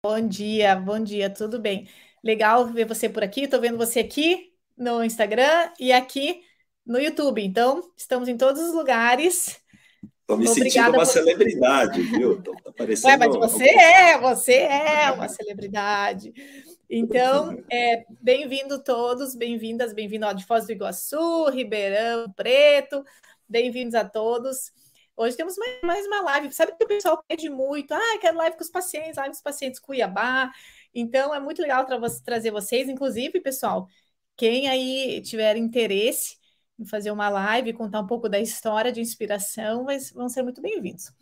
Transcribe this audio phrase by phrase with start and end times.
[0.00, 1.88] Bom dia, bom dia, tudo bem?
[2.22, 3.42] Legal ver você por aqui.
[3.42, 6.40] Estou vendo você aqui no Instagram e aqui
[6.86, 7.42] no YouTube.
[7.42, 9.60] Então, estamos em todos os lugares.
[10.20, 11.06] Estou me Obrigada sentindo uma por...
[11.06, 12.40] celebridade, viu?
[12.40, 13.08] Tá parecendo...
[13.08, 16.32] Ué, mas você é, você é uma celebridade.
[16.88, 23.04] Então, é, bem-vindo todos, bem-vindas, bem-vindo ao de Foz do Iguaçu, Ribeirão Preto,
[23.48, 24.70] bem-vindos a todos.
[25.20, 26.54] Hoje temos mais uma live.
[26.54, 27.92] Sabe que o pessoal pede muito?
[27.92, 30.48] Ah, quero live com os pacientes, live com os pacientes Cuiabá.
[30.94, 32.88] Então, é muito legal tra trazer vocês.
[32.88, 33.88] Inclusive, pessoal,
[34.36, 36.36] quem aí tiver interesse
[36.78, 40.62] em fazer uma live, contar um pouco da história de inspiração, mas vão ser muito
[40.62, 41.12] bem-vindos.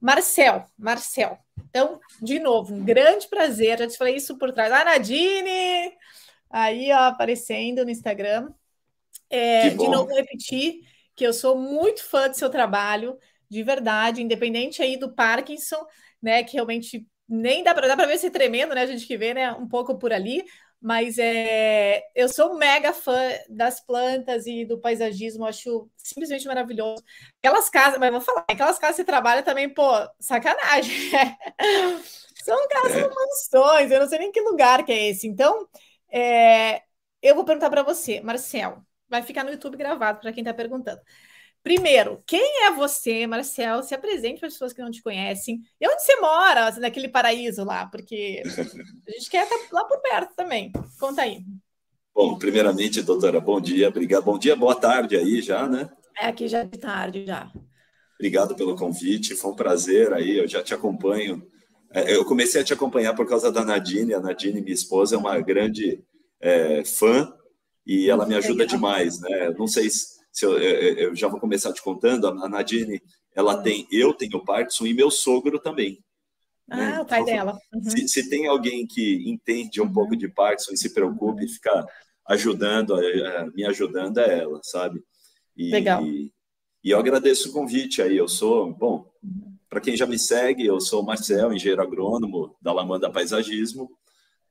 [0.00, 1.38] Marcel, Marcel.
[1.70, 3.78] Então, de novo, um grande prazer.
[3.78, 4.72] Já te falei isso por trás.
[4.72, 5.96] Ah, Nadine!
[6.50, 8.52] Aí, ó, aparecendo no Instagram.
[9.30, 10.80] É, de novo, repetir
[11.14, 13.16] que eu sou muito fã do seu trabalho
[13.50, 15.84] de verdade, independente aí do Parkinson,
[16.22, 16.42] né?
[16.44, 18.82] Que realmente nem dá para ver se tremendo, né?
[18.82, 19.52] A gente que vê, né?
[19.52, 20.44] Um pouco por ali,
[20.80, 27.02] mas é, eu sou mega fã das plantas e do paisagismo, acho simplesmente maravilhoso.
[27.42, 30.94] Aquelas casas, mas vou falar, aquelas casas que você trabalha também, pô, sacanagem.
[32.44, 33.08] São casas é.
[33.08, 35.26] mansões, eu não sei nem que lugar que é esse.
[35.26, 35.66] Então,
[36.12, 36.82] é,
[37.20, 41.00] eu vou perguntar para você, Marcel, vai ficar no YouTube gravado para quem está perguntando.
[41.66, 43.82] Primeiro, quem é você, Marcel?
[43.82, 45.60] Se apresente para as pessoas que não te conhecem.
[45.80, 47.86] E onde você mora, naquele paraíso lá?
[47.86, 50.70] Porque a gente quer estar lá por perto também.
[51.00, 51.40] Conta aí.
[52.14, 54.22] Bom, primeiramente, doutora, bom dia, obrigado.
[54.22, 55.90] Bom dia, boa tarde aí já, né?
[56.16, 57.50] É, aqui já é de tarde já.
[58.14, 61.44] Obrigado pelo convite, foi um prazer aí, eu já te acompanho.
[61.92, 65.18] É, eu comecei a te acompanhar por causa da Nadine, a Nadine, minha esposa, é
[65.18, 66.00] uma grande
[66.40, 67.28] é, fã
[67.84, 69.50] e ela me ajuda demais, né?
[69.58, 73.00] Não sei se se eu, eu, já vou começar te contando, a Nadine,
[73.34, 75.98] ela tem, eu tenho Parkinson e meu sogro também.
[76.70, 77.00] Ah, né?
[77.00, 77.58] o pai então, dela.
[77.72, 77.82] Uhum.
[77.82, 81.86] Se, se, tem alguém que entende um pouco de Parkinson e se preocupe e fica
[82.28, 82.94] ajudando,
[83.54, 85.02] me ajudando é ela, sabe?
[85.56, 86.04] E, Legal.
[86.04, 86.30] E,
[86.84, 88.18] e eu agradeço o convite aí.
[88.18, 89.10] Eu sou, bom,
[89.70, 93.88] para quem já me segue, eu sou Marcel, engenheiro agrônomo da Lamanda Paisagismo.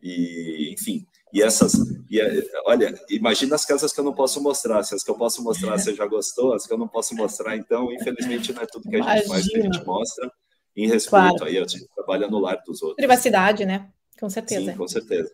[0.01, 1.73] E, enfim, e essas,
[2.09, 4.81] e, é, olha, imagina as casas que eu não posso mostrar.
[4.83, 7.57] Se as que eu posso mostrar você já gostou, as que eu não posso mostrar,
[7.57, 10.31] então, infelizmente, não é tudo que a gente faz que a gente mostra
[10.77, 11.43] em respeito claro.
[11.43, 12.95] aí, a gente trabalha no lar dos outros.
[12.95, 13.89] Privacidade, né?
[14.17, 14.71] Com certeza.
[14.71, 15.33] Sim, com certeza.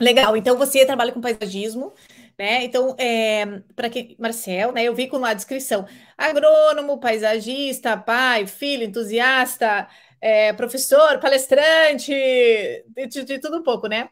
[0.00, 0.34] Legal.
[0.34, 1.92] Então, você trabalha com paisagismo,
[2.38, 2.64] né?
[2.64, 4.82] Então, é, para quem, Marcel, né?
[4.82, 9.86] Eu vi com na descrição: agrônomo, paisagista, pai, filho, entusiasta,
[10.22, 14.08] é, professor, palestrante, de, de, de, tudo um pouco, né?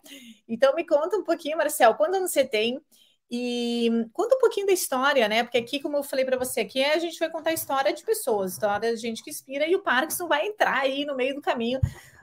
[0.48, 2.80] Então me conta um pouquinho, Marcel, quantos anos você tem?
[3.30, 5.44] E conta um pouquinho da história, né?
[5.44, 8.02] Porque aqui, como eu falei para você, aqui a gente vai contar a história de
[8.02, 11.40] pessoas, história de gente que inspira, e o Parkinson vai entrar aí no meio do
[11.40, 11.78] caminho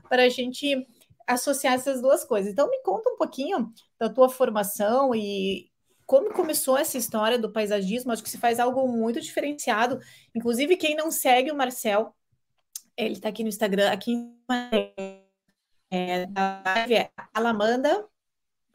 [0.09, 0.85] para a gente
[1.25, 2.51] associar essas duas coisas.
[2.51, 5.69] Então me conta um pouquinho da tua formação e
[6.05, 8.11] como começou essa história do paisagismo.
[8.11, 9.99] Acho que se faz algo muito diferenciado.
[10.35, 12.13] Inclusive, quem não segue o Marcel,
[12.97, 14.15] ele está aqui no Instagram, aqui
[15.91, 18.05] é, da live é Alamanda.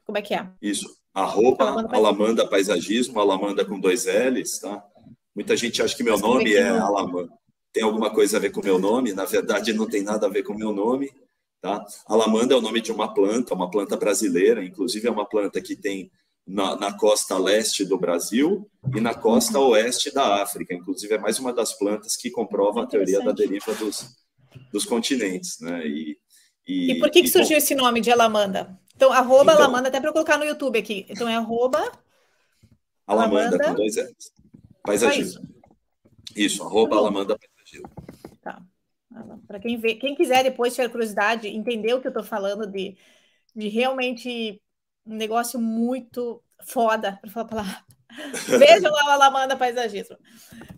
[0.05, 0.49] Como é que é?
[0.60, 0.97] Isso.
[1.12, 4.82] Arroba Alamanda, Alamanda Paisagismo, Alamanda com dois L's, tá?
[5.34, 7.32] Muita gente acha que meu nome é Alamanda.
[7.72, 9.12] Tem alguma coisa a ver com meu nome?
[9.12, 11.11] Na verdade, não tem nada a ver com meu nome.
[11.61, 11.84] Tá?
[12.06, 15.77] Alamanda é o nome de uma planta, uma planta brasileira, inclusive é uma planta que
[15.77, 16.11] tem
[16.47, 20.75] na, na, costa leste do Brasil e na costa oeste da África.
[20.75, 24.17] Inclusive, é mais uma das plantas que comprova a teoria da deriva dos,
[24.73, 25.61] dos continentes.
[25.61, 25.87] Né?
[25.87, 26.19] E,
[26.67, 28.79] e, e por que, que surgiu esse nome de Alamanda?
[28.95, 31.07] Então, arroba então, Alamanda, até para colocar no YouTube aqui.
[31.09, 31.81] Então, é arroba...
[33.07, 34.33] Alamanda, Alamanda com dois L's.
[34.85, 35.43] Paisagismo.
[35.43, 35.53] Isso,
[36.37, 37.91] isso arroba Alamanda Paisagismo.
[38.41, 38.63] Tá.
[39.47, 42.97] Para quem, vê, quem quiser depois, tiver curiosidade, entender o que eu estou falando de,
[43.55, 44.61] de realmente
[45.07, 47.85] um negócio muito foda, para falar a palavra.
[48.59, 50.17] Vejam lá o Alamanda Paisagismo.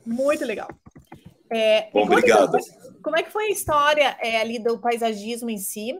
[0.07, 0.69] Muito legal.
[1.51, 2.57] É, Bom, obrigado.
[2.57, 5.95] Então, como é que foi a história é, ali do paisagismo em si?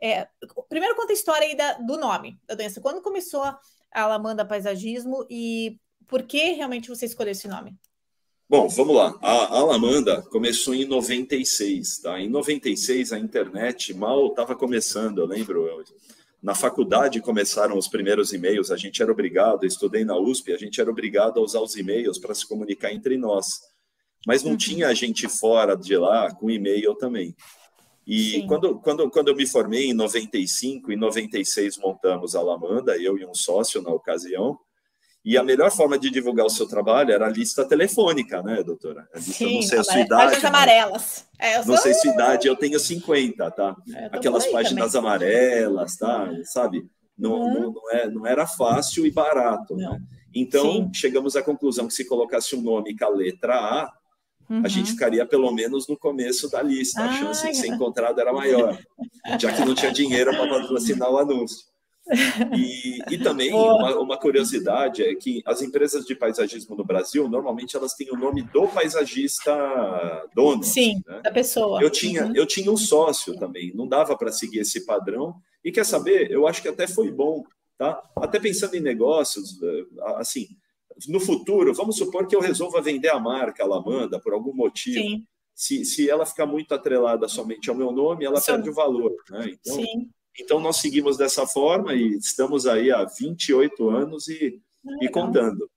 [0.00, 0.26] É,
[0.68, 2.80] primeiro conta a história aí da, do nome da doença.
[2.80, 3.58] Quando começou a
[3.92, 7.76] Alamanda Paisagismo e por que realmente você escolheu esse nome?
[8.48, 9.18] Bom, vamos lá.
[9.20, 12.20] A Alamanda começou em 96, tá?
[12.20, 15.66] Em 96 a internet mal estava começando, eu lembro.
[15.66, 15.84] Eu,
[16.46, 20.80] na faculdade começaram os primeiros e-mails, a gente era obrigado, estudei na USP, a gente
[20.80, 23.62] era obrigado a usar os e-mails para se comunicar entre nós.
[24.24, 24.56] Mas não uhum.
[24.56, 27.34] tinha gente fora de lá com e-mail também.
[28.06, 33.18] E quando, quando, quando eu me formei em 95, em 96 montamos a Lamanda, eu
[33.18, 34.56] e um sócio na ocasião,
[35.26, 39.08] E a melhor forma de divulgar o seu trabalho era a lista telefônica, né, doutora?
[39.12, 40.22] Lista, Sim, não sei a sua idade.
[40.22, 41.26] Páginas amarelas.
[41.36, 43.76] É, não sei a sua idade, eu tenho 50, tá?
[43.92, 45.10] É, Aquelas páginas também.
[45.10, 46.30] amarelas, tá?
[46.44, 46.88] Sabe?
[47.18, 47.54] Não, uhum.
[47.54, 49.74] não, não, é, não era fácil e barato.
[49.74, 50.00] Né?
[50.32, 50.90] Então, Sim.
[50.94, 53.92] chegamos à conclusão que se colocasse um nome com a letra A,
[54.48, 54.62] uhum.
[54.64, 57.02] a gente ficaria pelo menos no começo da lista.
[57.02, 58.78] A chance de ser encontrado era maior,
[59.40, 61.66] já que não tinha dinheiro para patrocinar o anúncio.
[62.56, 67.76] E, e também uma, uma, curiosidade é que as empresas de paisagismo no Brasil normalmente
[67.76, 69.52] elas têm o nome do paisagista
[70.34, 70.62] dono.
[70.62, 71.20] Sim, né?
[71.22, 71.82] da pessoa.
[71.82, 72.32] Eu tinha, uhum.
[72.34, 75.34] eu tinha um sócio também, não dava para seguir esse padrão.
[75.64, 76.30] E quer saber?
[76.30, 77.42] Eu acho que até foi bom,
[77.76, 78.00] tá?
[78.16, 79.84] Até pensando em negócios, eh,
[80.16, 80.46] assim,
[81.08, 85.00] no futuro, vamos supor que eu resolva vender a marca Alamanda por algum motivo.
[85.00, 85.26] Sim.
[85.54, 88.52] Se, se ela ficar muito atrelada somente ao meu nome, ela Sim.
[88.52, 89.12] perde o valor.
[89.30, 89.50] Né?
[89.52, 90.10] Então, Sim.
[90.38, 94.60] Então, nós seguimos dessa forma e estamos aí há 28 anos e,
[95.00, 95.70] e contando.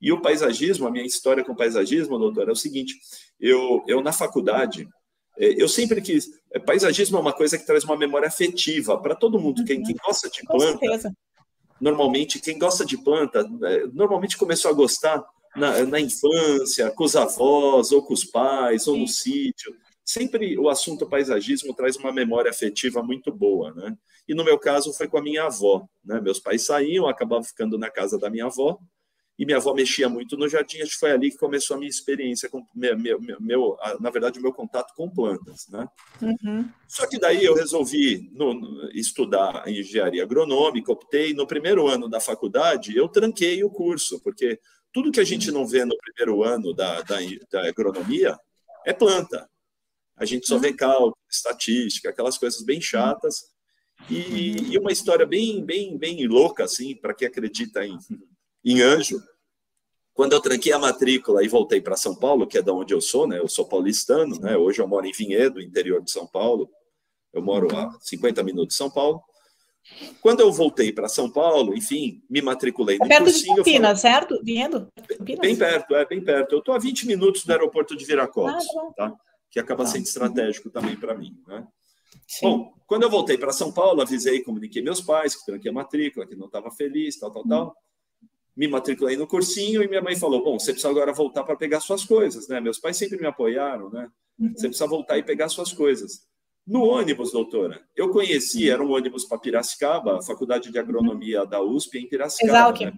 [0.00, 2.94] E o paisagismo, a minha história com o paisagismo, doutor, é o seguinte:
[3.40, 4.88] eu, eu na faculdade,
[5.38, 6.28] é, eu sempre quis.
[6.52, 9.64] É, paisagismo é uma coisa que traz uma memória afetiva para todo mundo.
[9.64, 11.12] Quem, quem gosta de planta,
[11.80, 15.24] normalmente, quem gosta de planta, é, normalmente começou a gostar
[15.54, 20.68] na, na infância, com os avós, ou com os pais, ou no sítio sempre o
[20.68, 23.96] assunto paisagismo traz uma memória afetiva muito boa, né?
[24.28, 26.20] E no meu caso foi com a minha avó, né?
[26.20, 28.78] Meus pais saíam, acabavam ficando na casa da minha avó,
[29.38, 31.88] e minha avó mexia muito no jardim, acho que foi ali que começou a minha
[31.88, 35.88] experiência com meu, meu, meu na verdade o meu contato com plantas, né?
[36.20, 36.68] Uhum.
[36.86, 42.20] Só que daí eu resolvi no, no, estudar engenharia agronômica, optei no primeiro ano da
[42.20, 44.60] faculdade, eu tranquei o curso, porque
[44.92, 47.16] tudo que a gente não vê no primeiro ano da, da,
[47.50, 48.38] da agronomia
[48.84, 49.48] é planta.
[50.22, 50.76] A gente só vê uhum.
[50.76, 53.42] cálculo, estatística, aquelas coisas bem chatas.
[54.08, 57.98] E, e uma história bem, bem, bem louca, assim, para quem acredita em,
[58.64, 59.20] em anjo.
[60.14, 63.00] Quando eu tranquei a matrícula e voltei para São Paulo, que é da onde eu
[63.00, 63.40] sou, né?
[63.40, 64.56] Eu sou paulistano, né?
[64.56, 66.70] Hoje eu moro em Vinhedo, interior de São Paulo.
[67.32, 69.20] Eu moro a 50 minutos de São Paulo.
[70.20, 73.56] Quando eu voltei para São Paulo, enfim, me matriculei no é perto cursinho.
[73.56, 74.44] Perto de Campinas, falei, certo?
[74.44, 74.88] Vinhedo?
[75.40, 76.52] Bem perto, é, bem perto.
[76.52, 79.16] Eu estou a 20 minutos do aeroporto de Viracopos, ah, tá?
[79.52, 81.38] Que acaba sendo estratégico também para mim.
[81.46, 81.64] Né?
[82.40, 86.26] Bom, quando eu voltei para São Paulo, avisei, comuniquei meus pais que tranquei a matrícula,
[86.26, 87.76] que não estava feliz, tal, tal, tal.
[88.56, 91.80] Me matriculei no cursinho e minha mãe falou: Bom, você precisa agora voltar para pegar
[91.80, 92.60] suas coisas, né?
[92.60, 94.08] Meus pais sempre me apoiaram, né?
[94.38, 94.52] Uhum.
[94.54, 96.26] Você precisa voltar e pegar suas coisas.
[96.66, 101.60] No ônibus, doutora, eu conheci, era um ônibus para Piracicaba, a Faculdade de Agronomia da
[101.60, 102.78] USP em Piracicaba.
[102.78, 102.92] Né?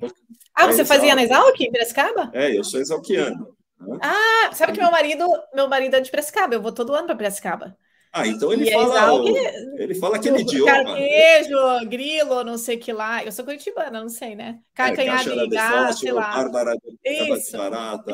[0.54, 2.30] Ah, você é, fazia na Exalc, em Piracicaba?
[2.34, 3.56] É, eu sou exalquiano.
[4.00, 7.16] Ah, sabe que meu marido, meu marido é de Piracicaba, eu vou todo ano para
[7.16, 7.76] Piracicaba.
[8.12, 9.26] Ah, então ele e fala, o,
[9.76, 10.72] ele fala aquele idioma.
[10.72, 13.24] Carquejo, grilo, não sei que lá.
[13.24, 14.60] Eu sou curitibana, não sei, né?
[14.72, 16.32] Carcanhar é, de gato, sei lá.
[16.32, 17.56] Bárbara isso.
[17.56, 18.12] barata.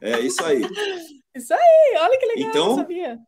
[0.00, 0.62] É isso aí.
[1.36, 3.18] Isso aí, olha que legal, então, sabia.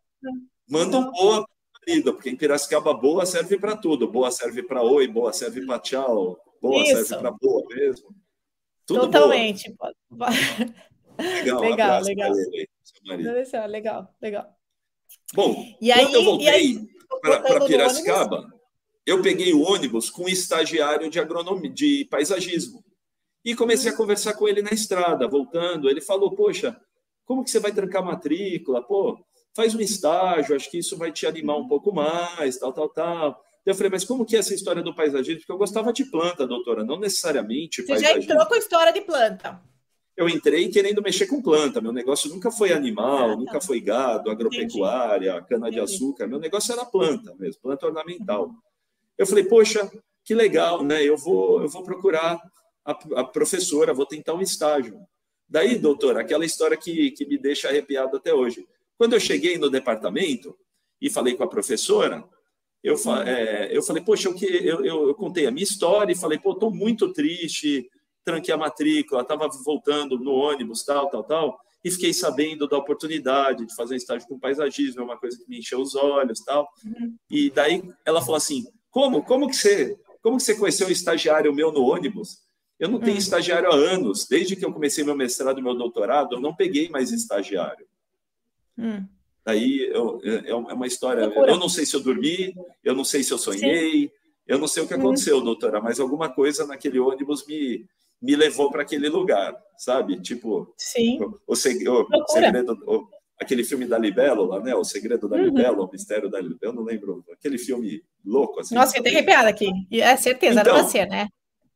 [0.66, 1.46] Manda um boa
[1.86, 4.10] marido, porque em Piracicaba boa serve para tudo.
[4.10, 7.04] Boa serve para oi, boa serve para tchau, boa isso.
[7.04, 8.08] serve para boa mesmo.
[8.86, 9.74] Tudo Totalmente.
[10.08, 10.30] Boa.
[11.18, 12.02] Legal, legal.
[12.02, 12.32] legal.
[12.34, 14.58] Ele, legal, legal.
[15.34, 16.88] Bom, e quando aí, eu voltei
[17.20, 18.52] para Piracicaba,
[19.04, 22.84] eu peguei o ônibus com um estagiário de agronomia, de paisagismo.
[23.44, 23.98] E comecei a uhum.
[23.98, 25.88] conversar com ele na estrada, voltando.
[25.88, 26.78] Ele falou: Poxa,
[27.24, 28.82] como que você vai trancar matrícula?
[28.82, 29.18] Pô,
[29.54, 33.44] faz um estágio, acho que isso vai te animar um pouco mais, tal, tal, tal.
[33.64, 35.40] Eu falei, mas como que é essa história do paisagismo?
[35.40, 39.02] Porque eu gostava de planta, doutora, não necessariamente Você já entrou com a história de
[39.02, 39.60] planta
[40.18, 41.80] eu entrei querendo mexer com planta.
[41.80, 46.26] Meu negócio nunca foi animal, nunca foi gado, agropecuária, cana-de-açúcar.
[46.26, 48.50] Meu negócio era planta mesmo, planta ornamental.
[49.16, 49.88] Eu falei, poxa,
[50.24, 51.04] que legal, né?
[51.04, 52.36] Eu vou, eu vou procurar
[52.84, 54.98] a, a professora, vou tentar um estágio.
[55.48, 58.66] Daí, doutor, aquela história que, que me deixa arrepiado até hoje.
[58.96, 60.58] Quando eu cheguei no departamento
[61.00, 62.24] e falei com a professora,
[62.82, 66.40] eu, é, eu falei, poxa, eu, eu, eu, eu contei a minha história e falei,
[66.40, 67.88] pô, estou muito triste,
[68.28, 73.64] tranquei a matrícula, estava voltando no ônibus, tal, tal, tal, e fiquei sabendo da oportunidade
[73.66, 76.68] de fazer um estágio com paisagismo, é uma coisa que me encheu os olhos, tal.
[76.84, 77.16] Uhum.
[77.30, 79.22] E daí ela falou assim: "Como?
[79.22, 82.40] Como que você, como que você conheceu um estagiário meu no ônibus?
[82.78, 83.18] Eu não tenho uhum.
[83.18, 87.10] estagiário há anos, desde que eu comecei meu mestrado meu doutorado, eu não peguei mais
[87.12, 87.86] estagiário."
[88.76, 89.06] Uhum.
[89.44, 91.22] Daí eu, é, é uma história.
[91.22, 92.54] Eu não sei se eu dormi,
[92.84, 94.10] eu não sei se eu sonhei, Sim.
[94.46, 97.86] eu não sei o que aconteceu, doutora, mas alguma coisa naquele ônibus me,
[98.20, 100.20] me levou para aquele lugar, sabe?
[100.20, 101.20] Tipo, Sim.
[101.22, 103.08] O, o, o segredo, o,
[103.40, 104.74] aquele filme da Libélula, né?
[104.74, 105.44] O segredo da uhum.
[105.44, 108.74] Libélula, o mistério da Libélula, eu não lembro, aquele filme louco assim.
[108.74, 109.70] Nossa, que tem arrepiado aqui.
[109.92, 111.28] É certeza, então, era você, né?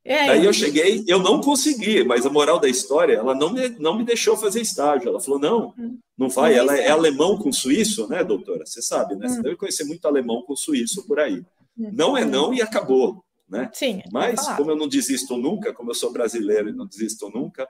[0.04, 0.26] É.
[0.26, 3.96] Daí eu cheguei, eu não consegui, mas a moral da história, ela não me, não
[3.96, 5.08] me deixou fazer estágio.
[5.08, 5.96] Ela falou: não, hum.
[6.18, 6.54] não vai.
[6.54, 8.66] Ela é alemão com suíço, né, doutora?
[8.66, 9.28] Você sabe, né?
[9.28, 9.42] Você hum.
[9.42, 11.44] deve conhecer muito alemão com suíço por aí.
[11.78, 11.90] Hum.
[11.92, 13.70] Não é não e acabou, né?
[13.72, 14.02] Sim.
[14.10, 17.68] Mas, como eu não desisto nunca, como eu sou brasileiro e não desisto nunca,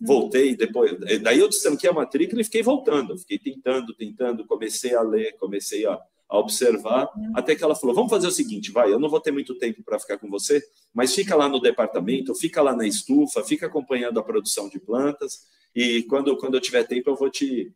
[0.00, 0.98] voltei depois.
[1.22, 3.16] Daí eu destranquei a matrícula e fiquei voltando.
[3.16, 5.98] Fiquei tentando, tentando, comecei a ler, comecei a
[6.30, 9.32] a observar, até que ela falou: vamos fazer o seguinte, vai, eu não vou ter
[9.32, 10.62] muito tempo para ficar com você,
[10.94, 15.40] mas fica lá no departamento, fica lá na estufa, fica acompanhando a produção de plantas,
[15.74, 17.74] e quando, quando eu tiver tempo eu vou te,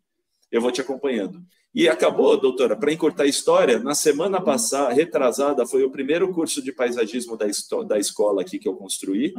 [0.54, 1.42] eu vou te acompanhando.
[1.74, 6.62] E acabou, doutora, para encurtar a história, na semana passada, retrasada, foi o primeiro curso
[6.62, 7.46] de paisagismo da,
[7.84, 9.34] da escola aqui que eu construí,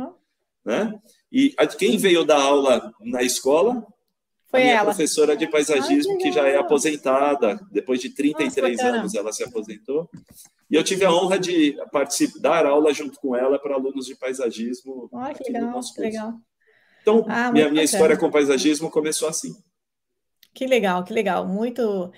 [0.65, 0.93] né?
[1.31, 3.87] E quem veio dar aula na escola
[4.49, 4.85] foi a minha ela.
[4.85, 9.43] professora de paisagismo, ah, que, já é aposentada, depois de 33 Nossa, anos ela se
[9.45, 10.09] aposentou.
[10.69, 14.15] E eu tive a honra de participar, dar aula junto com ela para alunos de
[14.15, 15.09] paisagismo.
[15.13, 16.33] Ah, que legal, legal.
[17.01, 19.55] Então, ah, minha, minha história com paisagismo começou assim.
[20.55, 21.45] Que legal, que legal.
[21.45, 22.13] Muito,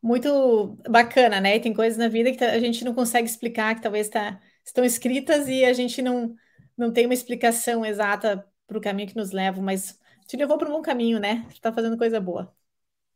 [0.00, 1.56] muito bacana, né?
[1.56, 4.84] E tem coisas na vida que a gente não consegue explicar, que talvez tá, estão
[4.84, 6.34] escritas e a gente não,
[6.78, 10.68] não tem uma explicação exata para o caminho que nos leva, mas te levou para
[10.68, 11.44] um bom caminho, né?
[11.50, 12.54] Está fazendo coisa boa.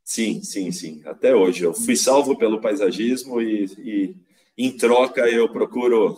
[0.03, 1.01] Sim, sim, sim.
[1.05, 1.63] Até hoje.
[1.63, 4.15] Eu fui salvo pelo paisagismo e, e
[4.57, 6.17] em troca, eu procuro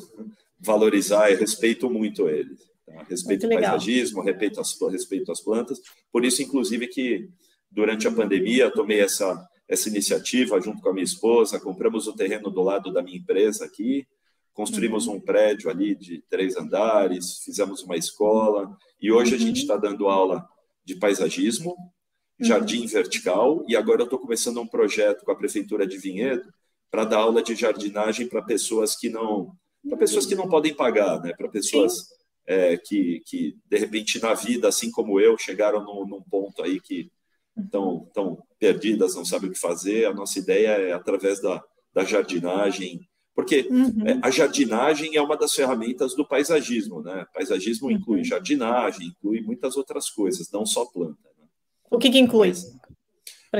[0.60, 2.56] valorizar e respeito muito ele.
[2.86, 3.04] Tá?
[3.08, 5.80] Respeito o paisagismo, respeito as, respeito as plantas.
[6.12, 7.30] Por isso, inclusive, que
[7.74, 12.50] durante a pandemia tomei essa, essa iniciativa junto com a minha esposa, compramos o terreno
[12.50, 14.06] do lado da minha empresa aqui,
[14.54, 15.16] construímos uhum.
[15.16, 19.38] um prédio ali de três andares, fizemos uma escola e hoje uhum.
[19.38, 20.48] a gente está dando aula
[20.86, 22.46] de paisagismo, uhum.
[22.46, 22.88] jardim uhum.
[22.88, 26.54] vertical, e agora eu estou começando um projeto com a Prefeitura de Vinhedo
[26.92, 29.56] para dar aula de jardinagem para pessoas que não
[29.90, 31.34] para pessoas que não podem pagar, né?
[31.36, 32.08] para pessoas
[32.46, 36.80] é, que, que, de repente, na vida, assim como eu, chegaram num, num ponto aí
[36.80, 37.12] que
[37.58, 40.06] estão tão perdidas, não sabem o que fazer.
[40.06, 44.08] A nossa ideia é, através da, da jardinagem, porque uhum.
[44.08, 47.26] É, a jardinagem é uma das ferramentas do paisagismo, né?
[47.34, 47.94] Paisagismo uhum.
[47.94, 51.30] inclui jardinagem, inclui muitas outras coisas, não só planta.
[51.40, 51.48] Né?
[51.90, 52.54] O que, que inclui?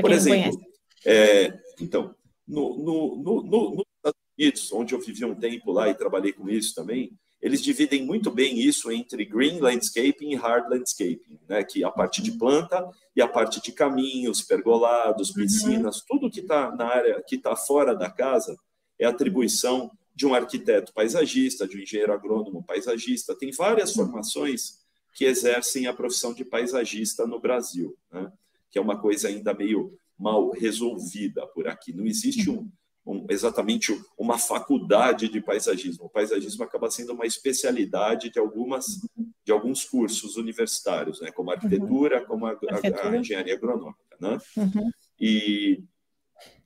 [0.00, 0.60] Por exemplo,
[1.04, 2.14] é, então,
[2.46, 6.48] no, no, no, nos Estados Unidos, onde eu vivi um tempo lá e trabalhei com
[6.48, 7.12] isso também,
[7.44, 11.62] eles dividem muito bem isso entre green landscaping e hard landscaping, né?
[11.62, 15.42] que é a parte de planta e a parte de caminhos, pergolados, uhum.
[15.42, 16.04] piscinas, uhum.
[16.08, 18.56] tudo que está na área, que está fora da casa,
[18.98, 23.36] é atribuição de um arquiteto paisagista, de um engenheiro agrônomo paisagista.
[23.36, 24.78] Tem várias formações
[25.12, 28.32] que exercem a profissão de paisagista no Brasil, né?
[28.70, 31.92] que é uma coisa ainda meio mal resolvida por aqui.
[31.92, 32.72] Não existe um,
[33.06, 36.06] um, exatamente uma faculdade de paisagismo.
[36.06, 39.00] O paisagismo acaba sendo uma especialidade de algumas
[39.44, 41.30] de alguns cursos universitários, né?
[41.30, 42.26] como a arquitetura, uhum.
[42.26, 44.38] como a, a, a, engenharia agronômica, né?
[44.56, 44.90] Uhum.
[45.20, 45.84] E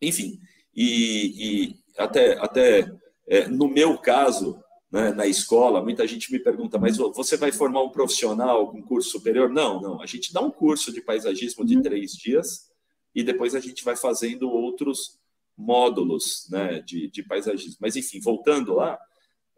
[0.01, 0.39] enfim,
[0.75, 2.89] e, e até, até
[3.27, 7.83] é, no meu caso, né, na escola, muita gente me pergunta, mas você vai formar
[7.83, 9.51] um profissional com curso superior?
[9.51, 10.01] Não, não.
[10.01, 11.83] A gente dá um curso de paisagismo de uhum.
[11.83, 12.71] três dias
[13.15, 15.18] e depois a gente vai fazendo outros
[15.59, 17.79] módulos né, de, de paisagismo.
[17.81, 18.99] Mas, enfim, voltando lá,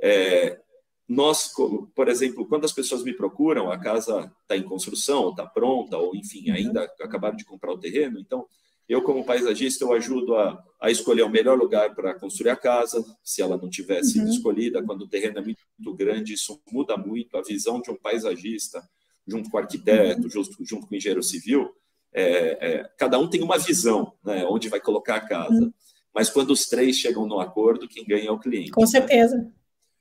[0.00, 0.59] é,
[1.07, 1.52] nós,
[1.95, 6.16] por exemplo, quando as pessoas me procuram, a casa está em construção, está pronta, ou
[6.16, 6.57] enfim, uhum.
[6.57, 8.47] ainda acabaram de comprar o terreno, então
[8.88, 13.04] eu, como paisagista, eu ajudo a, a escolher o melhor lugar para construir a casa,
[13.23, 14.28] se ela não tivesse uhum.
[14.28, 18.83] escolhida, quando o terreno é muito grande, isso muda muito a visão de um paisagista,
[19.26, 20.30] junto com o arquiteto, uhum.
[20.30, 21.73] junto, junto com o engenheiro civil,
[22.12, 22.25] é,
[22.61, 25.54] é, cada um tem uma visão, né, onde vai colocar a casa.
[25.54, 25.73] Uhum.
[26.14, 28.71] Mas quando os três chegam no acordo, quem ganha é o cliente.
[28.71, 29.37] Com certeza.
[29.37, 29.50] Né?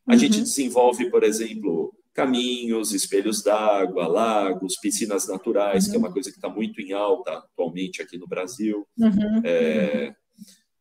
[0.07, 0.43] A gente uhum.
[0.43, 5.91] desenvolve, por exemplo, caminhos, espelhos d'água, lagos, piscinas naturais, uhum.
[5.91, 6.13] que é uma uhum.
[6.13, 8.85] coisa que está muito em alta atualmente aqui no Brasil.
[8.97, 9.41] Uhum.
[9.43, 10.13] É,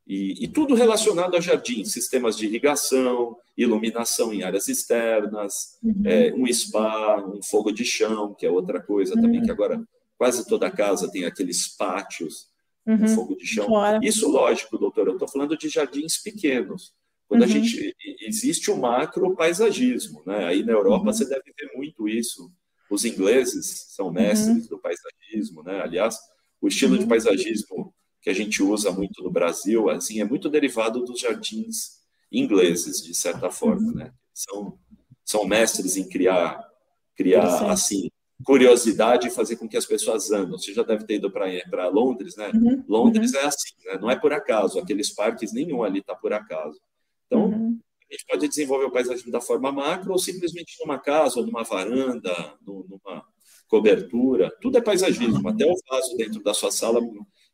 [0.07, 6.03] e, e, tudo relacionado a jardim, sistemas de irrigação, iluminação em áreas externas, uhum.
[6.07, 9.53] é, um spa, um fogo de chão, que é outra coisa também, que uhum.
[9.53, 9.85] agora
[10.17, 12.49] quase toda casa tem aqueles pátios,
[12.88, 13.09] um uhum.
[13.09, 13.68] fogo de chão.
[14.02, 16.95] Isso, lógico, doutor, eu estou falando de jardins pequenos.
[17.28, 17.47] Quando uhum.
[17.47, 20.47] a gente existe o macro paisagismo, né?
[20.47, 21.12] Aí na Europa uhum.
[21.12, 22.50] você deve ver muito isso.
[22.90, 24.68] Os ingleses são mestres uhum.
[24.68, 25.83] do paisagismo, né?
[25.83, 26.16] Aliás,
[26.61, 27.09] o estilo de uhum.
[27.09, 31.99] paisagismo que a gente usa muito no Brasil, assim, é muito derivado dos jardins
[32.33, 33.95] ingleses, de certa forma, uhum.
[33.95, 34.12] né?
[34.33, 34.78] São
[35.23, 36.66] são mestres em criar
[37.14, 38.09] criar assim
[38.45, 40.59] curiosidade e fazer com que as pessoas andam.
[40.59, 42.50] Você já deve ter ido para Londres, né?
[42.54, 42.85] Uhum.
[42.88, 43.99] Londres é assim, né?
[44.00, 44.78] não é por acaso.
[44.78, 46.78] Aqueles parques nenhum ali está por acaso.
[47.26, 47.78] Então, uhum.
[48.11, 52.33] gente pode desenvolver o paisagismo da forma macro ou simplesmente numa casa, ou numa varanda,
[52.66, 53.25] numa
[53.68, 54.50] cobertura.
[54.61, 57.00] Tudo é paisagismo, até o vaso dentro da sua sala.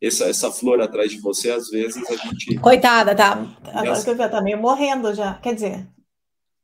[0.00, 2.58] Essa, essa flor atrás de você, às vezes a gente.
[2.58, 3.38] Coitada, tá?
[3.72, 5.34] Agora que eu vi, tá meio morrendo já.
[5.34, 5.88] Quer dizer,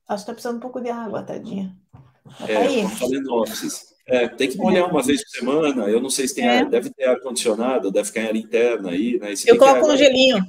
[0.06, 1.74] acho que tá precisando um pouco de água, tadinha.
[2.38, 2.84] Tá é, aí.
[4.10, 4.86] É, tem que molhar é.
[4.86, 5.84] uma vez por semana.
[5.84, 6.58] Eu não sei se tem é.
[6.58, 9.32] ar, deve ter ar-condicionado, deve ficar em área interna aí, né?
[9.46, 10.44] Eu coloco um gelinho.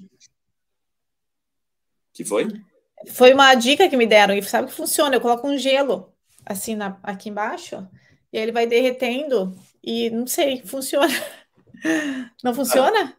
[2.12, 2.48] Que foi?
[3.08, 5.16] Foi uma dica que me deram, e sabe que funciona.
[5.16, 6.12] Eu coloco um gelo
[6.44, 7.88] assim na, aqui embaixo,
[8.34, 11.14] e aí ele vai derretendo, e não sei, funciona.
[12.44, 13.18] Não funciona?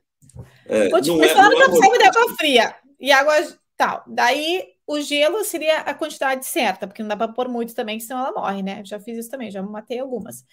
[0.66, 3.34] É, Vou te não é, não que eu é água fria e água
[3.76, 4.04] tal.
[4.06, 8.20] Daí o gelo seria a quantidade certa, porque não dá para pôr muito também, senão
[8.20, 8.82] ela morre, né?
[8.84, 10.44] Já fiz isso também, já matei algumas.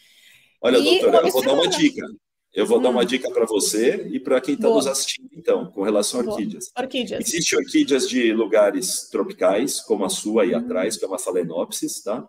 [0.61, 2.05] Olha, e doutora, eu vou dar uma dica.
[2.53, 2.81] Eu vou hum.
[2.81, 3.05] dar uma hum.
[3.05, 6.71] dica para você e para quem está nos assistindo, então, com relação a orquídeas.
[6.77, 7.27] Orquídeas.
[7.27, 10.57] Existem orquídeas de lugares tropicais, como a sua aí hum.
[10.57, 12.27] atrás, que é uma phalaenopsis, tá?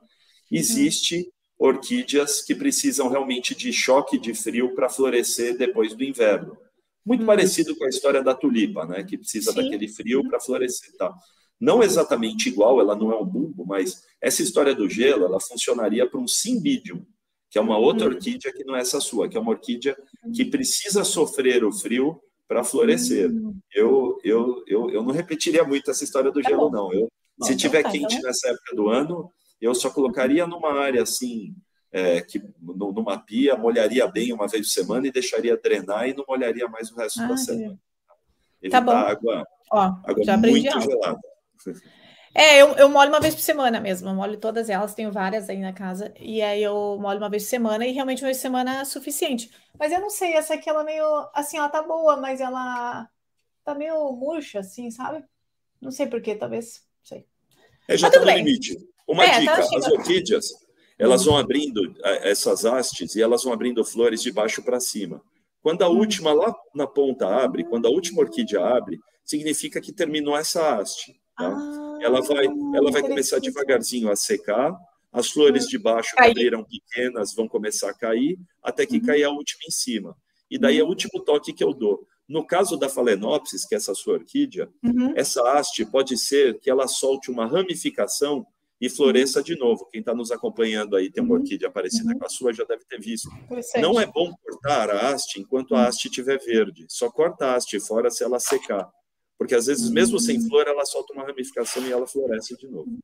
[0.51, 1.31] Existe hum.
[1.59, 6.57] orquídeas que precisam realmente de choque de frio para florescer depois do inverno.
[7.05, 7.27] Muito hum.
[7.27, 9.03] parecido com a história da tulipa, né?
[9.03, 9.63] Que precisa Sim.
[9.63, 11.15] daquele frio para florescer, tá?
[11.61, 16.09] Não exatamente igual, ela não é um bulbo, mas essa história do gelo, ela funcionaria
[16.09, 17.05] para um cymbidium,
[17.51, 18.15] que é uma outra uhum.
[18.15, 19.97] orquídea que não é essa sua, que é uma orquídea
[20.35, 23.31] que precisa sofrer o frio para florescer.
[23.31, 23.55] Uhum.
[23.75, 26.93] Eu, eu, eu, eu não repetiria muito essa história do tá gelo, não.
[26.93, 27.11] Eu,
[27.43, 28.29] se então tiver tá, quente então...
[28.29, 31.55] nessa época do ano, eu só colocaria numa área assim,
[31.93, 36.25] é, que numa pia, molharia bem uma vez por semana e deixaria drenar e não
[36.27, 37.79] molharia mais o resto ah, da semana.
[38.63, 38.93] Evitar tá bom.
[38.93, 41.30] água, Ó, água já muito gelada.
[42.35, 44.09] É, eu, eu molho uma vez por semana mesmo.
[44.09, 46.13] Eu molho todas elas, tenho várias aí na casa.
[46.19, 48.85] E aí eu molho uma vez por semana e realmente uma vez por semana é
[48.85, 49.51] suficiente.
[49.79, 51.05] Mas eu não sei, essa aqui ela meio.
[51.35, 53.09] Assim, ela tá boa, mas ela
[53.65, 55.25] tá meio murcha, assim, sabe?
[55.81, 56.83] Não sei porquê, talvez.
[57.01, 57.27] Não sei.
[57.89, 58.37] É, já tá no bem.
[58.37, 58.77] limite.
[59.09, 60.47] Uma é, dica: tá as orquídeas,
[60.97, 61.81] elas vão abrindo
[62.23, 65.21] essas hastes e elas vão abrindo flores de baixo para cima.
[65.63, 65.99] Quando a hum.
[65.99, 71.20] última lá na ponta abre, quando a última orquídea abre, significa que terminou essa haste.
[71.41, 71.49] Tá?
[71.49, 74.77] Ah, ela vai, ela vai começar devagarzinho a secar,
[75.13, 79.07] as flores de baixo que abriram pequenas vão começar a cair, até que uhum.
[79.07, 80.17] cair a última em cima.
[80.51, 80.91] E daí é o uhum.
[80.91, 82.07] último toque que eu dou.
[82.29, 85.13] No caso da Phalaenopsis, que é essa sua orquídea, uhum.
[85.17, 88.47] essa haste pode ser que ela solte uma ramificação
[88.81, 89.87] e floresça de novo.
[89.91, 91.41] Quem está nos acompanhando aí tem uma uhum.
[91.41, 92.19] orquídea parecida uhum.
[92.19, 93.29] com a sua, já deve ter visto.
[93.81, 96.87] Não é bom cortar a haste enquanto a haste estiver verde.
[96.89, 98.89] Só corta a haste fora se ela secar.
[99.41, 102.99] Porque às vezes, mesmo sem flor, ela solta uma ramificação e ela floresce de novo.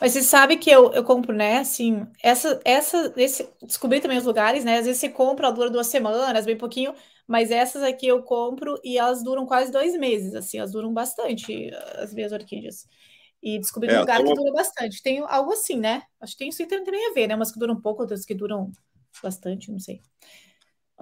[0.00, 1.58] Mas você sabe que eu, eu compro, né?
[1.58, 4.78] Assim, essa, essa, esse, descobri também os lugares, né?
[4.78, 6.92] Às vezes você compra, ela dura duas semanas, bem pouquinho,
[7.24, 11.70] mas essas aqui eu compro e elas duram quase dois meses, assim, elas duram bastante,
[11.98, 12.88] as minhas orquídeas.
[13.40, 15.00] E descobri é, um lugar que dura bastante.
[15.04, 16.02] Tem algo assim, né?
[16.20, 17.36] Acho que tem isso tem também a ver, né?
[17.36, 18.72] Umas que duram pouco, outras que duram
[19.22, 20.00] bastante, não sei.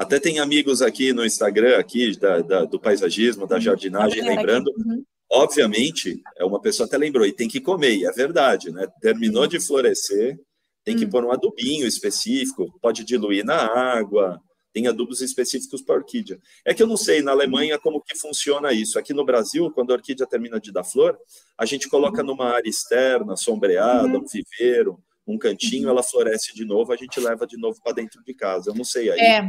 [0.02, 3.60] Até tem amigos aqui no Instagram, aqui da, da do paisagismo, da uhum.
[3.60, 4.68] jardinagem, lembrando.
[4.76, 5.04] Uhum.
[5.30, 8.86] Obviamente, é uma pessoa até lembrou, e tem que comer, e é verdade, né?
[9.00, 10.36] Terminou de florescer,
[10.84, 11.10] tem que uhum.
[11.10, 14.40] pôr um adubinho específico, pode diluir na água,
[14.72, 16.40] tem adubos específicos para orquídea.
[16.64, 18.98] É que eu não sei na Alemanha como que funciona isso.
[18.98, 21.16] Aqui no Brasil, quando a orquídea termina de dar flor,
[21.56, 26.92] a gente coloca numa área externa, sombreada, um viveiro, um cantinho, ela floresce de novo,
[26.92, 28.70] a gente leva de novo para dentro de casa.
[28.70, 29.20] Eu não sei aí.
[29.20, 29.48] É,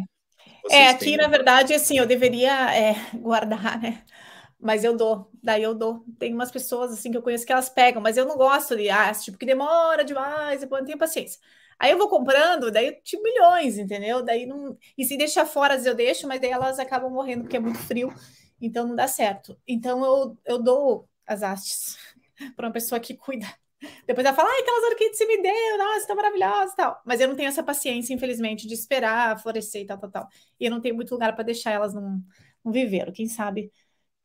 [0.70, 1.18] é, aqui, têm...
[1.18, 4.04] na verdade, assim, eu deveria é, guardar, né?
[4.60, 6.06] Mas eu dou, daí eu dou.
[6.18, 8.90] Tem umas pessoas assim que eu conheço que elas pegam, mas eu não gosto de
[8.90, 11.40] ah, tipo, que demora demais, eu não tenho paciência.
[11.78, 14.24] Aí eu vou comprando, daí tipo milhões, entendeu?
[14.24, 14.78] Daí não.
[14.98, 18.14] E se deixar fora, eu deixo, mas daí elas acabam morrendo porque é muito frio,
[18.62, 19.58] então não dá certo.
[19.68, 21.98] Então eu, eu dou as hastes
[22.56, 23.48] para uma pessoa que cuida
[24.08, 27.02] depois ela fala, ai, aquelas orquídeas que você me deu, nossa, tá maravilhosa e tal.
[27.06, 30.28] Mas eu não tenho essa paciência, infelizmente, de esperar florescer e tal, tal, tal.
[30.60, 32.22] E eu não tenho muito lugar para deixar elas num,
[32.64, 33.72] num viveiro, quem sabe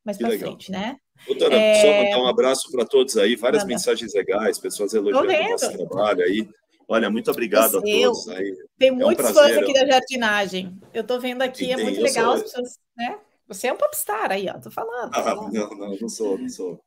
[0.05, 0.97] mais para frente, né?
[1.27, 1.75] Doutora, é...
[1.81, 3.75] só mandar um abraço para todos aí, várias Manda.
[3.75, 6.49] mensagens legais, pessoas elogiando o nosso trabalho aí.
[6.91, 8.29] Olha, muito obrigado Você, a todos.
[8.29, 8.57] Aí.
[8.79, 10.81] Tem é muitos um fãs aqui da jardinagem.
[10.95, 13.19] Eu estou vendo aqui, é muito legal as pessoas, né?
[13.47, 15.13] Você é um popstar aí, ó, tô falando.
[15.13, 15.57] Tô falando.
[15.57, 16.81] Ah, não, não, não sou, não sou.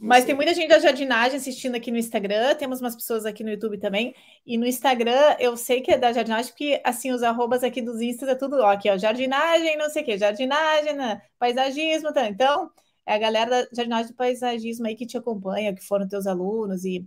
[0.00, 3.50] Mas tem muita gente da jardinagem assistindo aqui no Instagram, temos umas pessoas aqui no
[3.50, 4.14] YouTube também.
[4.44, 8.00] E no Instagram, eu sei que é da jardinagem, porque assim, os arrobas aqui dos
[8.00, 11.22] Instas é tudo ó, aqui, ó, jardinagem, não sei o quê, jardinagem, né?
[11.38, 12.28] paisagismo, tá?
[12.28, 12.70] Então,
[13.06, 16.84] é a galera da jardinagem do paisagismo aí que te acompanha, que foram teus alunos
[16.84, 17.06] e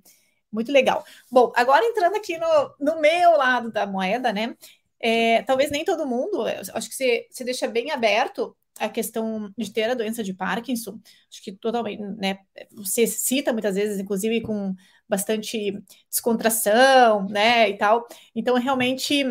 [0.51, 1.03] muito legal.
[1.29, 4.55] Bom, agora entrando aqui no, no meu lado da moeda, né?
[4.99, 9.71] É, talvez nem todo mundo, acho que você, você deixa bem aberto a questão de
[9.71, 10.99] ter a doença de Parkinson,
[11.31, 12.39] acho que totalmente, né?
[12.71, 14.75] Você cita muitas vezes, inclusive com
[15.07, 17.69] bastante descontração, né?
[17.69, 18.07] E tal.
[18.35, 19.23] Então, realmente,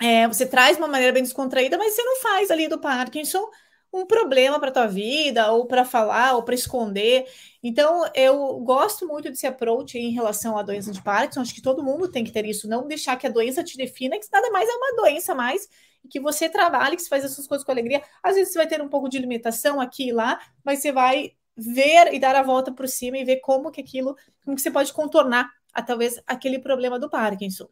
[0.00, 3.48] é, você traz uma maneira bem descontraída, mas você não faz ali do Parkinson
[3.94, 7.26] um problema para tua vida, ou para falar, ou para esconder.
[7.62, 11.40] Então, eu gosto muito desse approach em relação à doença de Parkinson.
[11.40, 14.18] Acho que todo mundo tem que ter isso, não deixar que a doença te defina,
[14.18, 15.68] que nada mais é uma doença mais,
[16.10, 18.02] que você trabalhe, que você faz essas coisas com alegria.
[18.20, 21.32] Às vezes você vai ter um pouco de limitação aqui e lá, mas você vai
[21.56, 24.72] ver e dar a volta por cima e ver como que aquilo, como que você
[24.72, 27.68] pode contornar a, talvez aquele problema do Parkinson.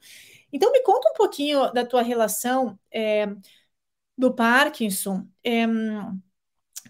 [0.53, 2.79] Então, me conta um pouquinho da tua relação.
[2.93, 3.27] É,
[4.23, 5.67] do Parkinson, é,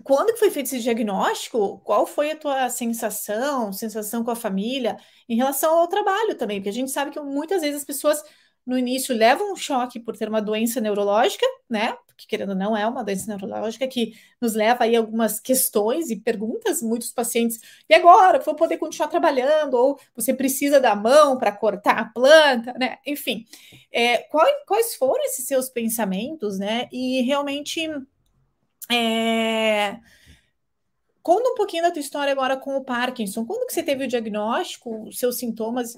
[0.05, 1.79] quando que foi feito esse diagnóstico?
[1.81, 6.59] Qual foi a tua sensação, sensação com a família em relação ao trabalho também?
[6.59, 8.23] Porque a gente sabe que muitas vezes as pessoas
[8.65, 11.97] no início levam um choque por ter uma doença neurológica, né?
[12.17, 16.17] Que querendo ou não é uma doença neurológica que nos leva aí algumas questões e
[16.17, 21.51] perguntas, muitos pacientes, e agora, vou poder continuar trabalhando, ou você precisa da mão para
[21.51, 22.99] cortar a planta, né?
[23.07, 23.45] Enfim,
[23.91, 26.89] é, quais, quais foram esses seus pensamentos, né?
[26.93, 27.89] E realmente
[28.91, 29.99] é...
[31.23, 33.45] Conta um pouquinho da tua história agora com o Parkinson.
[33.45, 35.97] Quando que você teve o diagnóstico, os seus sintomas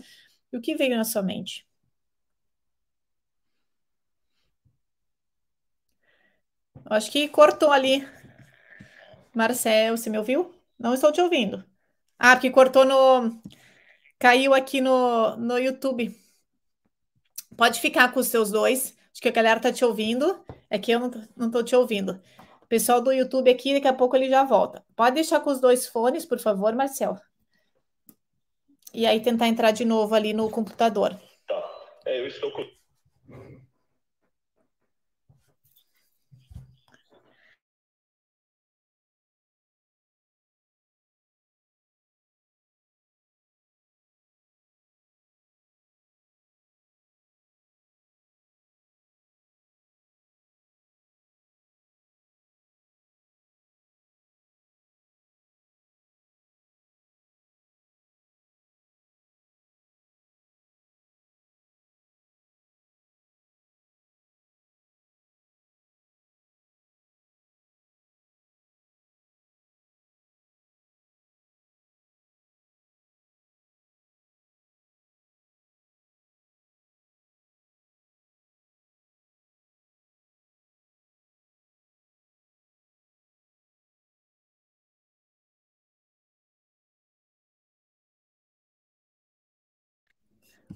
[0.53, 1.67] e o que veio na sua mente?
[6.87, 8.07] Acho que cortou ali.
[9.35, 10.55] Marcel, você me ouviu?
[10.79, 11.65] Não estou te ouvindo.
[12.19, 13.41] Ah, porque cortou no.
[14.19, 16.15] Caiu aqui no, no YouTube.
[17.57, 18.97] Pode ficar com os seus dois.
[19.13, 20.45] Acho que a galera tá te ouvindo.
[20.71, 22.21] É que eu não, não te ouvindo.
[22.61, 24.85] O pessoal do YouTube aqui, daqui a pouco ele já volta.
[24.97, 27.17] Pode deixar com os dois fones, por favor, Marcel.
[28.93, 31.19] E aí tentar entrar de novo ali no computador.
[31.47, 31.71] Tá.
[32.07, 32.65] É, eu estou com.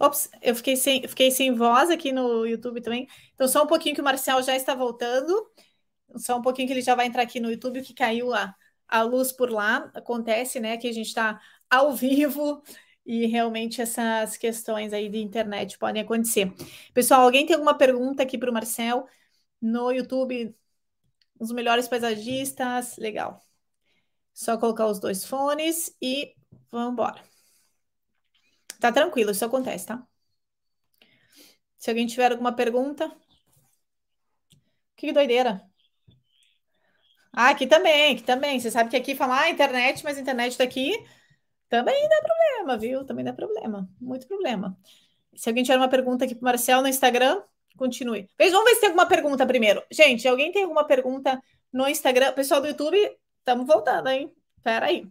[0.01, 3.09] Ops, eu fiquei sem, fiquei sem voz aqui no YouTube também.
[3.35, 5.35] Então, só um pouquinho que o Marcel já está voltando.
[6.17, 8.55] Só um pouquinho que ele já vai entrar aqui no YouTube, que caiu a,
[8.87, 9.91] a luz por lá.
[9.95, 12.63] Acontece, né, que a gente está ao vivo
[13.09, 16.53] e realmente essas questões aí de internet podem acontecer.
[16.93, 19.07] Pessoal, alguém tem alguma pergunta aqui para o Marcel
[19.61, 20.55] no YouTube?
[21.41, 23.47] Os melhores paisagistas, legal.
[24.35, 26.35] Só colocar os dois fones e
[26.71, 27.38] vamos embora.
[28.81, 30.07] Tá tranquilo, isso acontece, tá?
[31.77, 33.11] Se alguém tiver alguma pergunta.
[34.97, 35.63] Que doideira.
[37.33, 38.59] Ah, aqui também, aqui também.
[38.59, 40.93] Você sabe que aqui falar ah, internet, mas internet daqui
[41.69, 43.05] também dá problema, viu?
[43.05, 44.77] Também dá problema, muito problema.
[45.37, 47.43] Se alguém tiver uma pergunta aqui para o Marcel no Instagram,
[47.77, 48.29] continue.
[48.39, 49.83] Vamos ver se tem alguma pergunta primeiro.
[49.91, 51.41] Gente, alguém tem alguma pergunta
[51.73, 52.33] no Instagram?
[52.33, 52.99] Pessoal do YouTube,
[53.39, 54.33] estamos voltando, hein?
[54.63, 55.07] Pera aí.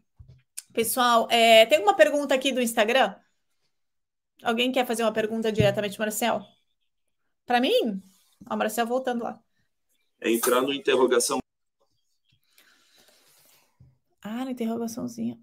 [0.74, 3.16] Pessoal, é, tem alguma pergunta aqui do Instagram?
[4.44, 6.42] Alguém quer fazer uma pergunta diretamente, Marcel?
[7.46, 8.02] Para mim?
[8.50, 9.42] Ó, o Marcel voltando lá.
[10.22, 11.40] É entrar no interrogação.
[14.22, 15.40] Ah, na interrogaçãozinha.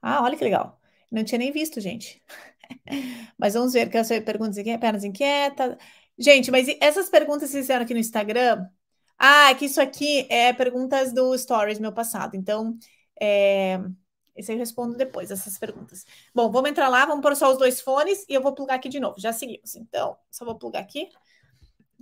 [0.00, 0.80] Ah, olha que legal.
[1.10, 2.22] Não tinha nem visto, gente.
[3.38, 5.76] mas vamos ver que essa pergunta aqui pernas inquietas.
[6.18, 8.66] Gente, mas essas perguntas que fizeram aqui no Instagram.
[9.18, 12.36] Ah, é que isso aqui é perguntas do Stories meu passado.
[12.36, 12.78] Então,
[13.20, 13.80] é,
[14.38, 16.06] esse eu respondo depois, essas perguntas.
[16.32, 18.88] Bom, vamos entrar lá, vamos pôr só os dois fones e eu vou plugar aqui
[18.88, 19.18] de novo.
[19.18, 19.74] Já seguimos.
[19.74, 21.08] Então, só vou plugar aqui.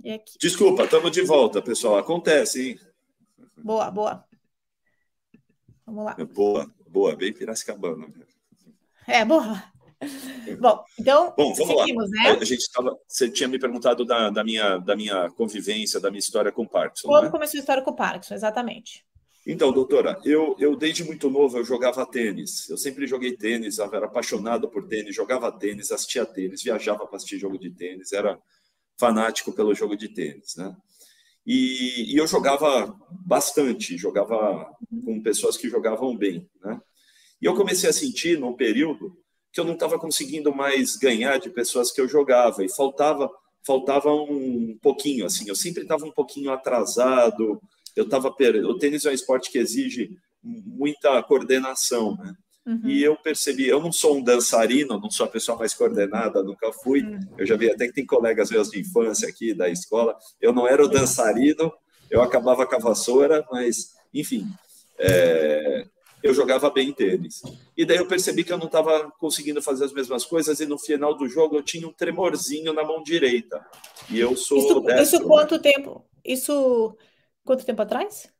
[0.03, 0.37] E aqui.
[0.39, 1.97] Desculpa, estamos de volta, pessoal.
[1.97, 2.79] Acontece, hein?
[3.57, 4.23] Boa, boa.
[5.83, 6.15] Vamos lá.
[6.31, 8.07] Boa, boa, bem Piracicabana.
[9.07, 9.63] É, boa.
[10.59, 12.23] Bom, então Bom, seguimos, lá.
[12.23, 12.37] né?
[12.39, 16.19] A gente tava, você tinha me perguntado da, da, minha, da minha convivência, da minha
[16.19, 17.07] história com o Parkinson.
[17.07, 17.29] Como né?
[17.31, 19.06] começou a história com o Parkinson, exatamente.
[19.49, 22.67] Então, doutora, eu, eu desde muito novo eu jogava tênis.
[22.69, 27.39] Eu sempre joguei tênis, era apaixonado por tênis, jogava tênis, assistia tênis, viajava para assistir
[27.39, 28.37] jogo de tênis, era
[28.99, 30.75] fanático pelo jogo de tênis, né?
[31.45, 32.93] E, e, eu jogava
[33.25, 34.69] bastante, jogava
[35.05, 36.81] com pessoas que jogavam bem, né?
[37.41, 39.17] E eu comecei a sentir num período
[39.53, 43.31] que eu não estava conseguindo mais ganhar de pessoas que eu jogava e faltava
[43.65, 45.47] faltava um pouquinho assim.
[45.47, 47.61] Eu sempre estava um pouquinho atrasado.
[47.97, 50.11] Eu estava o tênis é um esporte que exige
[50.43, 52.33] muita coordenação, né?
[52.67, 52.81] Uhum.
[52.83, 56.71] E eu percebi, eu não sou um dançarino, não sou a pessoa mais coordenada, nunca
[56.73, 57.01] fui.
[57.01, 57.19] Uhum.
[57.37, 60.15] Eu já vi até que tem colegas meus de infância aqui da escola.
[60.41, 61.71] Eu não era o dançarino,
[62.11, 64.45] eu acabava com a vassoura, mas, enfim,
[64.99, 65.87] é,
[66.21, 67.41] eu jogava bem tênis.
[67.75, 70.77] E daí eu percebi que eu não estava conseguindo fazer as mesmas coisas, e no
[70.77, 73.65] final do jogo eu tinha um tremorzinho na mão direita.
[74.09, 74.57] E eu sou.
[74.57, 75.61] Isso, destro, isso quanto né?
[75.61, 76.05] tempo?
[76.23, 76.97] Isso
[77.47, 78.31] quanto tempo atrás?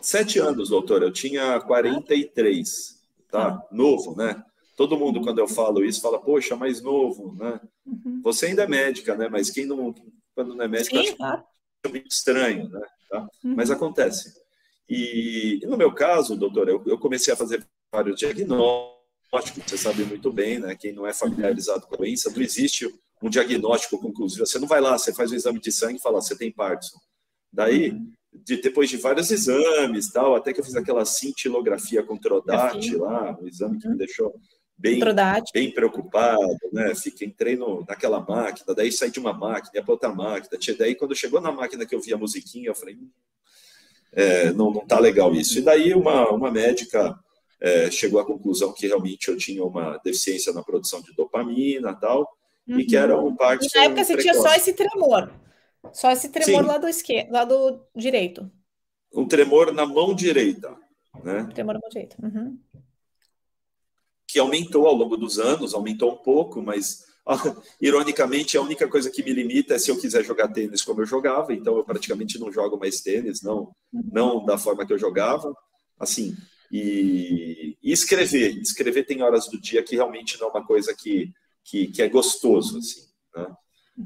[0.00, 1.02] Sete anos, doutor.
[1.02, 3.48] Eu tinha 43 tá?
[3.48, 3.68] Ah.
[3.70, 4.42] Novo, né?
[4.76, 7.60] Todo mundo, quando eu falo isso, fala, poxa, mais novo, né?
[7.86, 8.20] Uhum.
[8.22, 9.28] Você ainda é médica, né?
[9.28, 9.94] Mas quem não,
[10.34, 11.44] quando não é médica, Sim, acha tá.
[11.88, 12.80] muito estranho, né?
[13.08, 13.20] Tá?
[13.44, 13.54] Uhum.
[13.54, 14.34] Mas acontece.
[14.88, 20.32] E, no meu caso, doutor, eu, eu comecei a fazer vários diagnósticos, você sabe muito
[20.32, 20.74] bem, né?
[20.74, 22.88] Quem não é familiarizado com a doença, não existe
[23.22, 24.46] um diagnóstico conclusivo.
[24.46, 26.98] Você não vai lá, você faz um exame de sangue e fala, você tem Parkinson.
[27.52, 32.16] Daí, uhum de, depois de vários exames, tal, até que eu fiz aquela cintilografia com
[32.16, 33.98] Trodate lá, um exame que me uhum.
[33.98, 34.34] deixou
[34.78, 35.00] bem,
[35.52, 36.94] bem preocupado, né?
[36.94, 40.58] Fiquei, entrei no, naquela máquina, daí saí de uma máquina, ia para outra máquina.
[40.78, 43.10] Daí, quando chegou na máquina que eu vi a musiquinha, eu falei, hum,
[44.12, 45.58] é, não, não tá legal isso.
[45.58, 47.18] E daí uma, uma médica
[47.60, 52.28] é, chegou à conclusão que realmente eu tinha uma deficiência na produção de dopamina tal,
[52.66, 52.80] uhum.
[52.80, 54.38] e que era um Parkinson Na época você precoce.
[54.38, 55.30] tinha só esse tremor.
[55.92, 56.68] Só esse tremor Sim.
[56.68, 58.50] lá do esquerdo, lá do direito.
[59.12, 60.76] Um tremor na mão direita,
[61.24, 61.48] né?
[61.54, 62.16] Tremor na mão direita.
[62.22, 62.58] Uhum.
[64.26, 67.04] Que aumentou ao longo dos anos, aumentou um pouco, mas
[67.80, 71.06] ironicamente a única coisa que me limita é se eu quiser jogar tênis como eu
[71.06, 71.52] jogava.
[71.52, 74.10] Então eu praticamente não jogo mais tênis, não, uhum.
[74.12, 75.52] não da forma que eu jogava.
[75.98, 76.36] Assim,
[76.70, 81.32] e, e, escrever, escrever tem horas do dia que realmente não é uma coisa que,
[81.64, 83.54] que, que é gostoso, assim, né?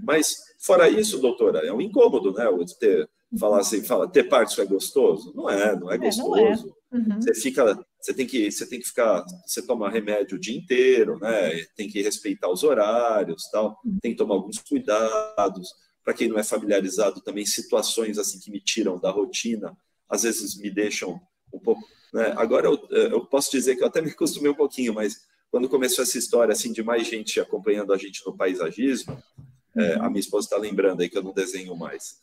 [0.03, 2.45] Mas, fora isso, doutora, é um incômodo, né?
[2.79, 5.33] Ter, falar assim, fala, ter parto é gostoso?
[5.35, 6.37] Não é, não é gostoso.
[6.37, 7.15] É, não é.
[7.15, 7.21] Uhum.
[7.21, 11.19] Você fica, você tem que, você tem que ficar, você toma remédio o dia inteiro,
[11.19, 11.65] né?
[11.77, 13.79] Tem que respeitar os horários, tal.
[14.01, 15.69] Tem que tomar alguns cuidados.
[16.03, 19.77] Para quem não é familiarizado, também situações assim que me tiram da rotina,
[20.09, 21.21] às vezes me deixam
[21.53, 21.83] um pouco.
[22.13, 22.33] Né?
[22.37, 26.03] Agora eu, eu posso dizer que eu até me acostumei um pouquinho, mas quando começou
[26.03, 29.17] essa história assim de mais gente acompanhando a gente no paisagismo,
[29.77, 32.19] é, a minha esposa está lembrando aí que eu não desenho mais.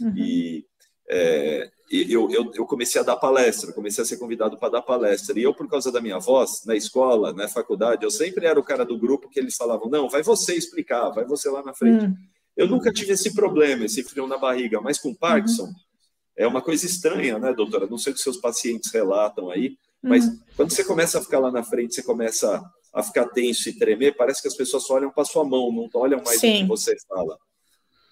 [0.00, 0.16] Uhum.
[0.16, 0.64] E
[1.10, 5.38] é, eu, eu, eu, comecei a dar palestra, comecei a ser convidado para dar palestra.
[5.38, 8.64] E eu, por causa da minha voz, na escola, na faculdade, eu sempre era o
[8.64, 12.04] cara do grupo que eles falavam: não, vai você explicar, vai você lá na frente.
[12.04, 12.14] Uhum.
[12.56, 15.74] Eu nunca tive esse problema, esse frio na barriga, mas com Parkinson uhum.
[16.36, 17.86] é uma coisa estranha, né, doutora?
[17.86, 20.38] Não sei o que seus pacientes relatam aí, mas uhum.
[20.56, 24.16] quando você começa a ficar lá na frente, você começa a ficar tenso e tremer,
[24.16, 26.56] parece que as pessoas só olham para sua mão, não olham mais Sim.
[26.56, 27.38] o que você fala.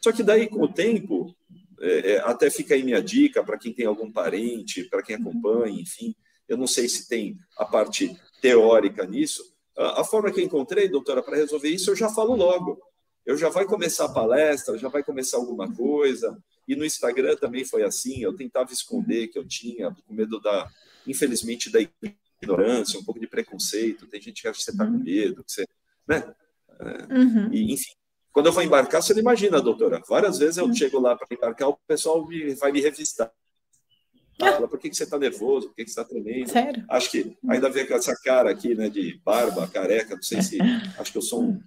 [0.03, 1.35] Só que daí, com o tempo,
[1.81, 5.81] é, é até fica aí minha dica para quem tem algum parente, para quem acompanha,
[5.81, 6.15] enfim.
[6.49, 9.43] Eu não sei se tem a parte teórica nisso.
[9.77, 12.81] A, a forma que eu encontrei, doutora, para resolver isso, eu já falo logo.
[13.25, 16.39] Eu já vai começar a palestra, já vai começar alguma coisa.
[16.69, 18.23] E no Instagram também foi assim.
[18.23, 20.71] Eu tentava esconder que eu tinha, com medo da,
[21.07, 21.81] infelizmente, da
[22.47, 24.07] ignorância, um pouco de preconceito.
[24.07, 25.03] Tem gente que acha que você está com uhum.
[25.03, 25.67] medo, que você,
[26.09, 26.35] né?
[26.79, 27.53] É, uhum.
[27.53, 27.93] E, enfim,
[28.33, 30.03] quando eu vou embarcar, você não imagina, doutora.
[30.09, 30.75] Várias vezes eu uhum.
[30.75, 33.33] chego lá para embarcar, o pessoal me, vai me revistar.
[34.41, 34.53] Ah.
[34.53, 35.69] Fala, por que, que você está nervoso?
[35.69, 36.51] Por que, que você está tremendo?
[36.51, 36.85] Sério?
[36.91, 40.59] Acho que ainda vem com essa cara aqui, né, de barba, careca, não sei se.
[40.99, 41.61] Acho que eu sou um.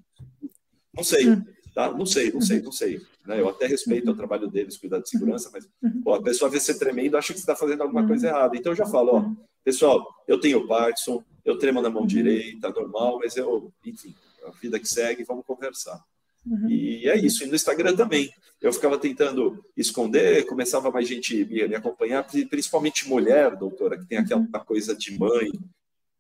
[0.94, 1.26] Não sei,
[1.74, 1.92] tá?
[1.92, 3.02] Não sei, não sei, não sei.
[3.26, 3.40] Né?
[3.40, 5.68] Eu até respeito o trabalho deles, cuidar de segurança, mas
[6.04, 8.56] pô, a pessoa vê você tremendo, acha que você está fazendo alguma coisa errada.
[8.56, 9.32] Então eu já falo, ó,
[9.70, 14.80] Pessoal, eu tenho Parkinson, eu tremo na mão direita, normal, mas eu, enfim, a vida
[14.80, 16.04] que segue, vamos conversar.
[16.44, 16.68] Uhum.
[16.68, 17.44] E é isso.
[17.44, 18.34] E no Instagram também.
[18.60, 24.18] Eu ficava tentando esconder, começava mais gente me, me acompanhar, principalmente mulher, doutora, que tem
[24.18, 24.50] aquela uhum.
[24.66, 25.52] coisa de mãe,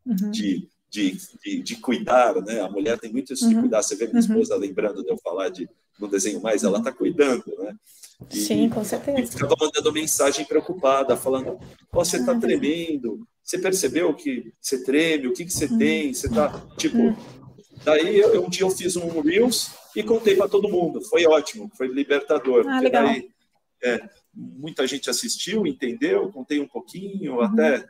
[0.06, 0.30] uhum.
[0.30, 2.62] de, de, de, de, cuidar, né?
[2.62, 3.62] A mulher tem muito isso de uhum.
[3.62, 3.82] cuidar.
[3.82, 4.19] Você vê minha uhum.
[4.19, 7.75] esposa lembrando de eu falar de no desenho mais, ela está cuidando, né?
[8.32, 9.19] E, Sim, com certeza.
[9.19, 11.60] E ficava mandando mensagem preocupada, falando:
[11.91, 15.78] você está ah, tremendo, você percebeu que você treme, o que, que você uhum.
[15.78, 16.49] tem, você está.
[16.78, 17.15] Tipo, uhum.
[17.84, 21.71] daí eu, um dia eu fiz um Reels e contei para todo mundo, foi ótimo,
[21.75, 22.65] foi libertador.
[22.67, 23.06] Ah, legal.
[23.06, 23.30] Daí,
[23.82, 24.02] é,
[24.34, 27.41] muita gente assistiu, entendeu, contei um pouquinho, uhum.
[27.41, 27.86] até,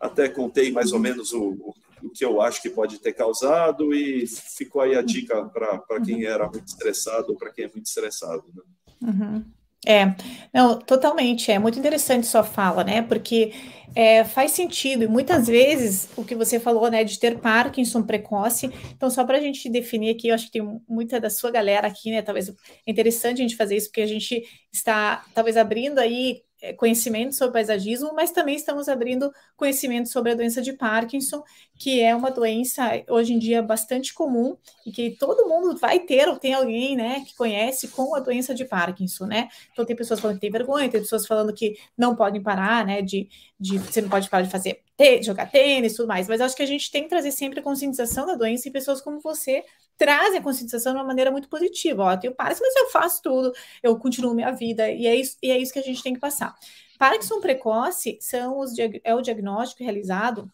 [0.00, 3.94] até contei mais ou menos o, o, o, que eu acho que pode ter causado
[3.94, 6.30] e ficou aí a dica para quem uhum.
[6.30, 8.44] era muito estressado ou para quem é muito estressado.
[8.54, 8.62] Né?
[9.08, 9.44] Uhum.
[9.86, 10.16] É,
[10.52, 11.52] não, totalmente.
[11.52, 13.02] É muito interessante sua fala, né?
[13.02, 13.52] Porque
[13.94, 18.70] é, faz sentido, e muitas vezes o que você falou, né, de ter Parkinson precoce.
[18.94, 21.86] Então, só para a gente definir aqui, eu acho que tem muita da sua galera
[21.86, 22.20] aqui, né?
[22.20, 22.54] Talvez é
[22.86, 26.42] interessante a gente fazer isso, porque a gente está talvez abrindo aí
[26.78, 31.42] conhecimento sobre paisagismo, mas também estamos abrindo conhecimento sobre a doença de Parkinson,
[31.78, 36.28] que é uma doença hoje em dia bastante comum e que todo mundo vai ter
[36.28, 39.48] ou tem alguém, né, que conhece com a doença de Parkinson, né?
[39.72, 43.02] Então tem pessoas falando que tem vergonha, tem pessoas falando que não podem parar, né,
[43.02, 43.28] de,
[43.60, 44.82] de você não pode parar de fazer
[45.22, 46.26] jogar tênis, tudo mais.
[46.26, 49.00] Mas acho que a gente tem que trazer sempre a conscientização da doença e pessoas
[49.00, 49.62] como você
[49.96, 52.04] trazem a conscientização de uma maneira muito positiva.
[52.04, 55.36] Ó, eu tenho Parkinson, mas eu faço tudo, eu continuo minha vida, e é isso,
[55.42, 56.54] e é isso que a gente tem que passar.
[56.98, 58.72] Parkinson precoce são os,
[59.04, 60.50] é o diagnóstico realizado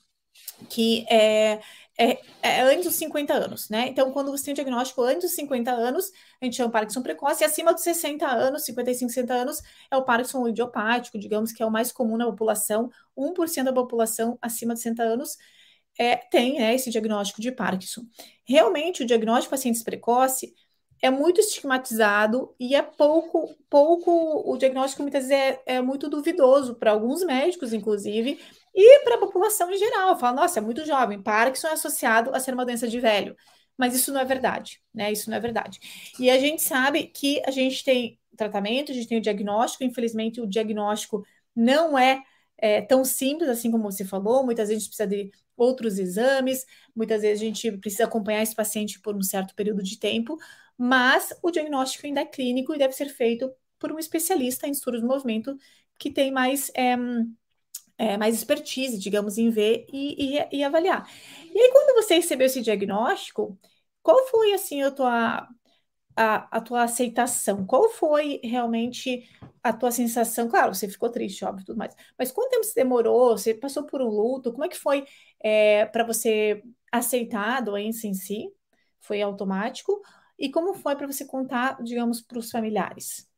[0.68, 1.60] que é,
[1.98, 3.88] é, é, antes dos 50 anos, né?
[3.88, 7.42] Então, quando você tem o diagnóstico antes dos 50 anos, a gente chama Parkinson precoce,
[7.42, 11.66] e acima dos 60 anos, 55, 60 anos, é o Parkinson idiopático, digamos que é
[11.66, 15.36] o mais comum na população, 1% da população acima de 60 anos
[15.98, 18.02] é, tem né, esse diagnóstico de Parkinson.
[18.44, 20.54] Realmente, o diagnóstico de pacientes precoce
[21.02, 26.76] é muito estigmatizado e é pouco, pouco, o diagnóstico muitas vezes é, é muito duvidoso
[26.76, 28.38] para alguns médicos, inclusive,
[28.72, 30.16] e para a população em geral.
[30.18, 33.36] Fala, nossa, é muito jovem, Parkinson é associado a ser uma doença de velho.
[33.76, 35.10] Mas isso não é verdade, né?
[35.10, 35.80] Isso não é verdade.
[36.18, 40.40] E a gente sabe que a gente tem tratamento, a gente tem o diagnóstico, infelizmente
[40.40, 41.24] o diagnóstico
[41.54, 42.22] não é,
[42.58, 45.30] é tão simples assim como você falou, muitas vezes precisa de
[45.62, 49.98] outros exames, muitas vezes a gente precisa acompanhar esse paciente por um certo período de
[49.98, 50.36] tempo,
[50.76, 55.00] mas o diagnóstico ainda é clínico e deve ser feito por um especialista em estudos
[55.00, 55.56] de movimento
[55.98, 56.96] que tem mais, é,
[57.98, 61.08] é, mais expertise, digamos, em ver e, e, e, avaliar.
[61.54, 63.58] E aí, quando você recebeu esse diagnóstico,
[64.02, 65.48] qual foi, assim, a tua,
[66.16, 67.66] a, a tua aceitação?
[67.66, 69.28] Qual foi realmente
[69.62, 70.48] a tua sensação?
[70.48, 73.36] Claro, você ficou triste, óbvio, tudo mais, mas quanto tempo você demorou?
[73.36, 74.52] Você passou por um luto?
[74.52, 75.04] Como é que foi
[75.42, 78.50] é, para você aceitar a doença em si?
[79.00, 80.02] Foi automático?
[80.38, 83.28] E como foi para você contar, digamos, para os familiares?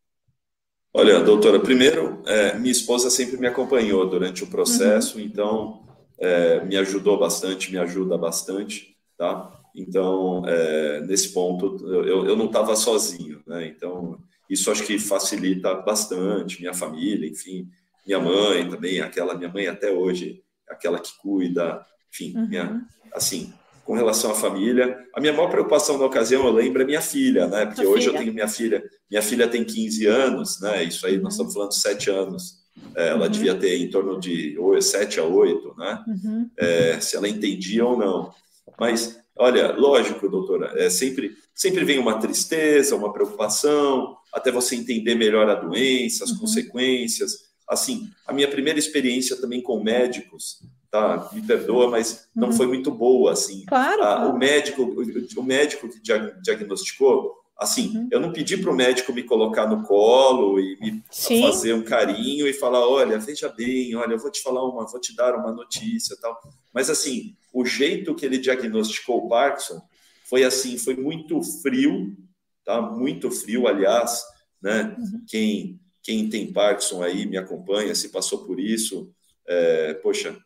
[0.93, 5.25] Olha, doutora, primeiro, é, minha esposa sempre me acompanhou durante o processo, uhum.
[5.25, 5.87] então
[6.19, 9.61] é, me ajudou bastante, me ajuda bastante, tá?
[9.75, 13.67] Então, é, nesse ponto, eu, eu não estava sozinho, né?
[13.67, 17.69] Então, isso acho que facilita bastante minha família, enfim,
[18.07, 22.49] minha mãe também, aquela minha mãe até hoje, aquela que cuida, enfim, uhum.
[22.49, 23.53] minha, assim,
[23.85, 24.99] com relação à família.
[25.15, 27.67] A minha maior preocupação na ocasião, eu lembro, é minha filha, né?
[27.67, 28.15] Porque a hoje filha.
[28.15, 30.85] eu tenho minha filha, minha filha tem 15 anos, né?
[30.85, 31.29] Isso aí, nós uhum.
[31.49, 32.65] estamos falando de 7 anos.
[32.97, 33.31] É, ela uhum.
[33.31, 36.05] devia ter em torno de 7 a 8, né?
[36.07, 36.51] Uhum.
[36.57, 38.33] É, se ela entendia ou não.
[38.79, 45.15] Mas, olha, lógico, doutora, é, sempre, sempre vem uma tristeza, uma preocupação, até você entender
[45.15, 46.39] melhor a doença, as uhum.
[46.39, 47.45] consequências.
[47.69, 50.59] Assim, a minha primeira experiência também com médicos
[50.95, 51.29] tá?
[51.33, 52.55] Me perdoa, mas não uhum.
[52.55, 53.65] foi muito boa, assim.
[53.67, 54.29] Claro, ah.
[54.29, 56.01] O médico, o, o médico que
[56.41, 58.09] diagnosticou, assim, uhum.
[58.13, 61.43] eu não pedi para o médico me colocar no colo e me Sim.
[61.43, 65.01] fazer um carinho e falar, olha, veja bem, olha, eu vou te falar uma, vou
[65.01, 66.41] te dar uma notícia, tal.
[66.73, 69.83] Mas assim, o jeito que ele diagnosticou o Parkinson
[70.25, 72.17] foi assim, foi muito frio,
[72.65, 72.81] tá?
[72.81, 74.23] Muito frio, aliás,
[74.63, 74.97] né?
[74.99, 75.25] Uhum.
[75.29, 79.11] Quem quem tem Parkinson aí me acompanha, se passou por isso,
[79.49, 80.37] é, poxa,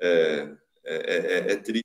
[0.00, 0.48] é,
[0.84, 1.84] é, é, é triste.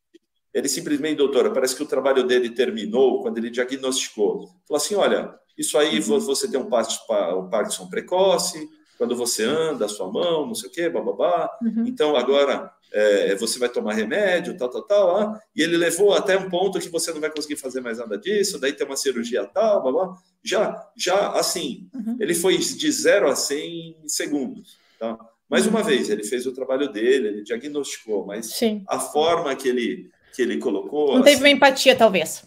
[0.54, 4.50] Ele simplesmente, doutora, parece que o trabalho dele terminou quando ele diagnosticou.
[4.68, 6.20] Falou assim: olha, isso aí uhum.
[6.20, 10.90] você tem um Parkinson precoce, quando você anda, a sua mão, não sei o quê,
[10.90, 11.50] bababá.
[11.60, 11.86] Uhum.
[11.88, 15.18] Então agora é, você vai tomar remédio, tal, tal, tal.
[15.18, 18.18] Ah, e ele levou até um ponto que você não vai conseguir fazer mais nada
[18.18, 20.16] disso, daí tem uma cirurgia tal, babá.
[20.44, 22.18] Já, já assim, uhum.
[22.20, 24.78] ele foi de 0 a 100 segundos.
[25.00, 25.18] Tá?
[25.50, 28.84] Mais uma vez, ele fez o trabalho dele, ele diagnosticou, mas Sim.
[28.88, 31.16] a forma que ele, que ele colocou.
[31.16, 32.44] Não teve assim, uma empatia, talvez.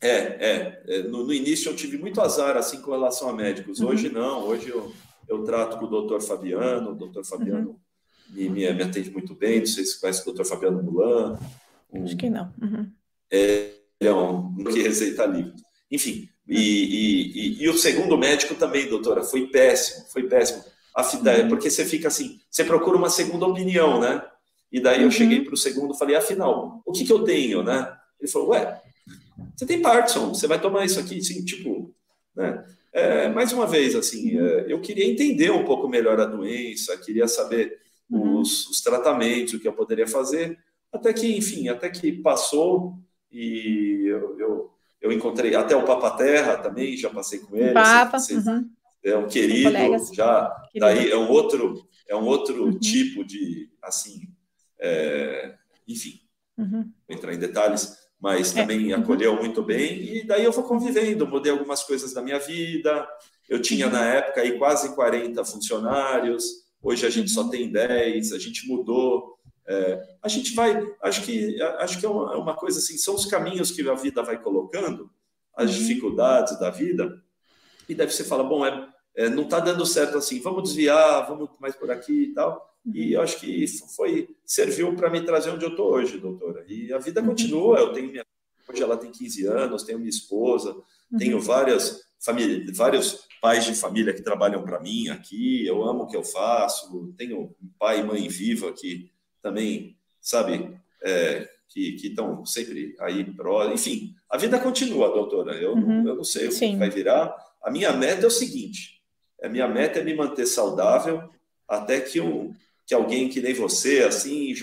[0.00, 0.82] É, é.
[0.86, 3.80] é no, no, início eu tive muito azar assim com relação a médicos.
[3.80, 3.88] Uhum.
[3.88, 4.92] Hoje não, hoje eu,
[5.28, 7.76] eu trato com o doutor Fabiano, o doutor Fabiano uhum.
[8.30, 9.60] Me, me, me, atende muito bem.
[9.60, 11.38] Não sei se conhece o doutor Fabiano Mulan.
[11.92, 12.52] Um, Acho que não.
[12.60, 12.90] Uhum.
[13.30, 15.54] É, é um que receita livre.
[15.90, 20.64] Enfim, e, e, e, e, o segundo médico também, doutora, foi péssimo, foi péssimo
[20.96, 21.48] uhum.
[21.48, 24.22] porque você fica assim, você procura uma segunda opinião, né?
[24.72, 25.44] E daí eu cheguei uhum.
[25.44, 27.94] para o segundo e falei, afinal, o que, que eu tenho, né?
[28.20, 28.80] Ele falou, ué,
[29.54, 31.94] você tem Parkinson, você vai tomar isso aqui, assim, tipo,
[32.34, 32.64] né?
[32.92, 34.46] É, mais uma vez, assim, uhum.
[34.46, 37.78] é, eu queria entender um pouco melhor a doença, queria saber
[38.10, 38.40] uhum.
[38.40, 40.58] os, os, tratamentos, o que eu poderia fazer,
[40.92, 42.98] até que, enfim, até que passou
[43.30, 47.72] e eu, eu, eu encontrei até o Papa Terra também, já passei com ele.
[47.72, 48.70] Papa, assim, uhum
[49.06, 49.70] é um querido,
[50.12, 50.80] já querido.
[50.80, 52.78] daí é um outro, é um outro uhum.
[52.78, 54.28] tipo de, assim,
[54.80, 55.54] é,
[55.86, 56.20] enfim,
[56.58, 56.90] uhum.
[57.06, 58.60] vou entrar em detalhes, mas é.
[58.60, 59.00] também uhum.
[59.00, 63.08] acolheu muito bem, e daí eu vou convivendo, mudei algumas coisas da minha vida,
[63.48, 67.50] eu tinha na época aí quase 40 funcionários, hoje a gente só uhum.
[67.50, 72.34] tem 10, a gente mudou, é, a gente vai, acho que acho que é uma,
[72.34, 75.10] é uma, coisa assim, são os caminhos que a vida vai colocando,
[75.56, 75.78] as uhum.
[75.78, 77.22] dificuldades da vida,
[77.88, 81.50] e deve você fala, bom, é, é não está dando certo assim, vamos desviar, vamos
[81.60, 82.74] mais por aqui e tal.
[82.94, 86.64] E eu acho que isso foi serviu para me trazer onde eu estou hoje, doutora.
[86.68, 87.28] E a vida uhum.
[87.28, 87.78] continua.
[87.78, 88.24] Eu tenho minha
[88.68, 91.18] hoje ela tem 15 anos, tenho minha esposa, uhum.
[91.18, 95.64] tenho várias família, vários pais de família que trabalham para mim aqui.
[95.64, 97.14] Eu amo o que eu faço.
[97.16, 99.10] Tenho pai e mãe viva que
[99.40, 103.70] também, sabe, é, que estão sempre aí pró.
[103.72, 105.54] Enfim, a vida continua, doutora.
[105.54, 106.08] Eu, uhum.
[106.08, 107.34] eu não sei o que vai virar.
[107.62, 109.00] A minha meta é o seguinte:
[109.42, 111.30] a minha meta é me manter saudável
[111.68, 112.52] até que um,
[112.86, 114.54] que alguém que nem você, assim,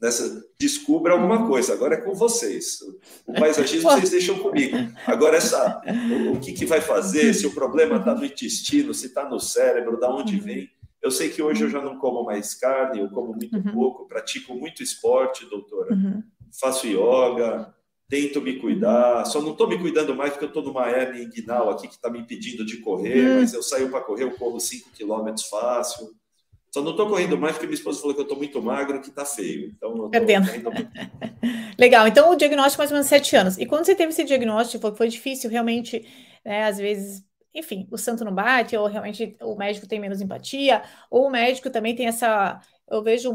[0.00, 1.72] nessa, descubra alguma coisa.
[1.72, 2.78] Agora é com vocês.
[3.26, 4.76] O paisagismo vocês deixam comigo.
[5.06, 9.06] Agora, essa, o, o que, que vai fazer, se o problema está no intestino, se
[9.06, 10.70] está no cérebro, da onde vem.
[11.00, 13.72] Eu sei que hoje eu já não como mais carne, eu como muito uhum.
[13.72, 15.94] pouco, pratico muito esporte, doutora.
[15.94, 16.22] Uhum.
[16.60, 17.72] Faço yoga,
[18.08, 19.24] tento me cuidar.
[19.26, 22.10] Só não estou me cuidando mais porque eu estou numa hernia inguinal aqui que está
[22.10, 23.40] me impedindo de correr, uhum.
[23.40, 26.10] mas eu saio para correr, eu corro 5 quilômetros fácil.
[26.72, 29.08] Só não estou correndo mais porque minha esposa falou que eu estou muito magro, que
[29.08, 29.72] está feio.
[29.76, 30.46] Então, Perdendo.
[31.78, 32.06] Legal.
[32.06, 33.56] Então, o diagnóstico mais ou menos sete anos.
[33.56, 36.06] E quando você teve esse diagnóstico, foi difícil realmente,
[36.44, 40.82] né, às vezes, enfim, o santo não bate, ou realmente o médico tem menos empatia,
[41.10, 42.60] ou o médico também tem essa.
[42.90, 43.32] Eu vejo,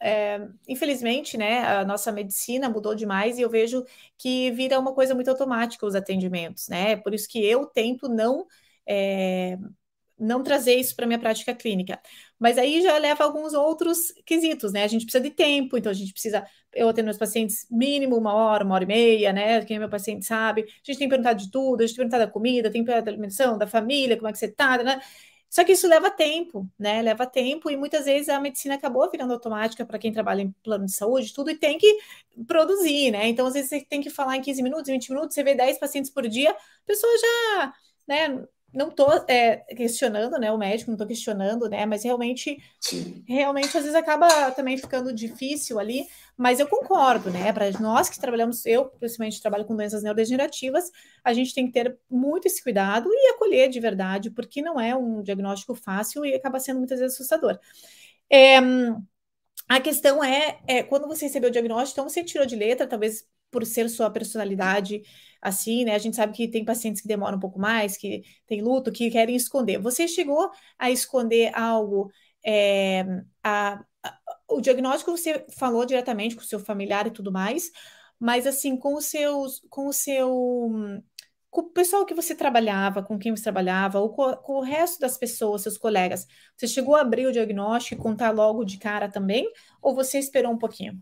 [0.00, 3.84] é, infelizmente, né, a nossa medicina mudou demais e eu vejo
[4.18, 6.96] que vira uma coisa muito automática os atendimentos, né?
[6.96, 8.46] Por isso que eu tento não.
[8.86, 9.58] É,
[10.18, 12.00] não trazer isso para minha prática clínica.
[12.38, 14.84] Mas aí já leva alguns outros quesitos, né?
[14.84, 16.44] A gente precisa de tempo, então a gente precisa.
[16.72, 19.64] Eu atendo meus pacientes mínimo uma hora, uma hora e meia, né?
[19.64, 20.62] Quem é meu paciente sabe.
[20.62, 23.10] A gente tem perguntado de tudo, a gente tem perguntado da comida, tem perguntado da
[23.12, 25.00] alimentação, da família, como é que você tá, né?
[25.48, 27.00] Só que isso leva tempo, né?
[27.02, 30.84] Leva tempo e muitas vezes a medicina acabou virando automática para quem trabalha em plano
[30.86, 31.98] de saúde, tudo e tem que
[32.46, 33.28] produzir, né?
[33.28, 35.78] Então, às vezes, você tem que falar em 15 minutos, 20 minutos, você vê 10
[35.78, 36.56] pacientes por dia, a
[36.86, 37.74] pessoa já,
[38.08, 38.46] né,
[38.76, 43.24] não estou é, questionando, né, o médico, não estou questionando, né, mas realmente, Sim.
[43.26, 46.06] realmente às vezes acaba também ficando difícil ali,
[46.36, 50.90] mas eu concordo, né, para nós que trabalhamos, eu principalmente trabalho com doenças neurodegenerativas,
[51.24, 54.94] a gente tem que ter muito esse cuidado e acolher de verdade, porque não é
[54.94, 57.58] um diagnóstico fácil e acaba sendo muitas vezes assustador.
[58.30, 58.58] É,
[59.68, 63.26] a questão é, é, quando você recebeu o diagnóstico, então você tirou de letra, talvez
[63.50, 65.02] por ser sua personalidade
[65.40, 65.94] assim, né?
[65.94, 69.10] A gente sabe que tem pacientes que demoram um pouco mais, que tem luto, que
[69.10, 69.78] querem esconder.
[69.78, 72.10] Você chegou a esconder algo?
[72.44, 73.04] É,
[73.42, 74.18] a, a,
[74.48, 77.70] o diagnóstico você falou diretamente com o seu familiar e tudo mais,
[78.18, 81.02] mas assim, com os seus, com o seu
[81.50, 85.00] com o pessoal que você trabalhava, com quem você trabalhava, ou com, com, o resto
[85.00, 89.08] das pessoas, seus colegas, você chegou a abrir o diagnóstico e contar logo de cara
[89.08, 91.00] também, ou você esperou um pouquinho?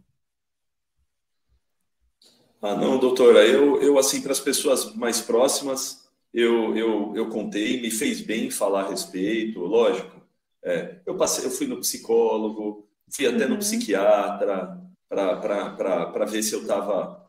[2.66, 7.78] Ah, não, doutora, eu, eu assim, para as pessoas mais próximas, eu, eu, eu contei,
[7.78, 10.22] me fez bem falar a respeito, lógico.
[10.62, 13.50] É, eu, passei, eu fui no psicólogo, fui até uhum.
[13.50, 17.28] no psiquiatra para ver se eu estava,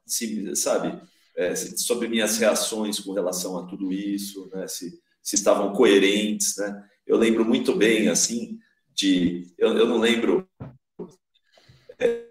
[0.53, 1.01] sabe,
[1.35, 6.81] é, sobre minhas reações com relação a tudo isso, né, se, se estavam coerentes, né?
[7.05, 8.57] Eu lembro muito bem, assim,
[8.93, 9.53] de...
[9.57, 10.47] Eu, eu não lembro...
[11.99, 12.23] É,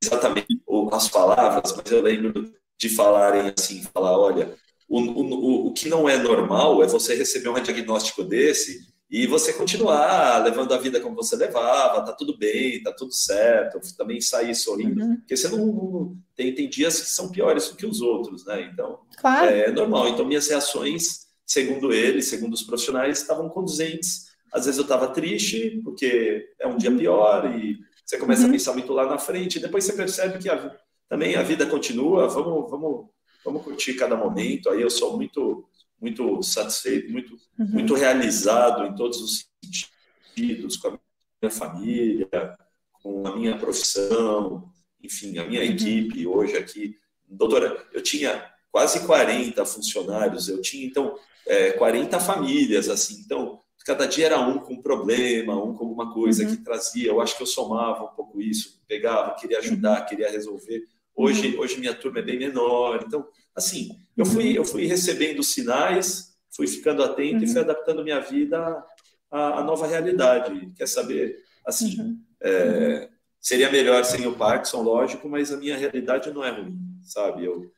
[0.00, 4.54] exatamente as palavras, mas eu lembro de falarem assim, falar, olha,
[4.88, 9.52] o, o, o que não é normal é você receber um diagnóstico desse e você
[9.52, 14.54] continuar levando a vida como você levava, tá tudo bem, tá tudo certo, também sair
[14.54, 15.16] sorrindo, uhum.
[15.16, 18.68] porque você não, tem, tem dias que são piores do que os outros, né?
[18.72, 19.48] Então, claro.
[19.48, 20.08] é normal.
[20.08, 24.32] Então, minhas reações, segundo ele, segundo os profissionais, estavam conduzentes.
[24.52, 28.48] Às vezes eu estava triste, porque é um dia pior, e você começa uhum.
[28.48, 30.76] a pensar muito lá na frente, e depois você percebe que a,
[31.08, 33.06] também a vida continua, vamos, vamos,
[33.44, 34.68] vamos curtir cada momento.
[34.70, 35.68] Aí eu sou muito,
[36.00, 37.66] muito satisfeito, muito, uhum.
[37.66, 40.98] muito realizado em todos os sentidos, com a
[41.42, 42.56] minha família,
[43.02, 44.70] com a minha profissão,
[45.02, 45.66] enfim, a minha uhum.
[45.66, 46.96] equipe hoje aqui.
[47.26, 54.06] Doutora, eu tinha quase 40 funcionários, eu tinha, então, é, 40 famílias, assim, então, cada
[54.06, 56.56] dia era um com um problema, um com alguma coisa uhum.
[56.56, 57.10] que trazia.
[57.10, 60.06] Eu acho que eu somava um pouco isso, pegava, queria ajudar, uhum.
[60.06, 60.84] queria resolver.
[61.14, 61.60] Hoje, uhum.
[61.60, 63.04] hoje minha turma é bem menor.
[63.06, 67.44] Então, assim, eu fui, eu fui recebendo sinais, fui ficando atento uhum.
[67.44, 68.82] e fui adaptando minha vida
[69.30, 70.72] à, à, nova realidade.
[70.74, 72.18] Quer saber, assim, uhum.
[72.42, 77.44] é, seria melhor sem o Parkinson, lógico, mas a minha realidade não é ruim, sabe?
[77.44, 77.70] Eu,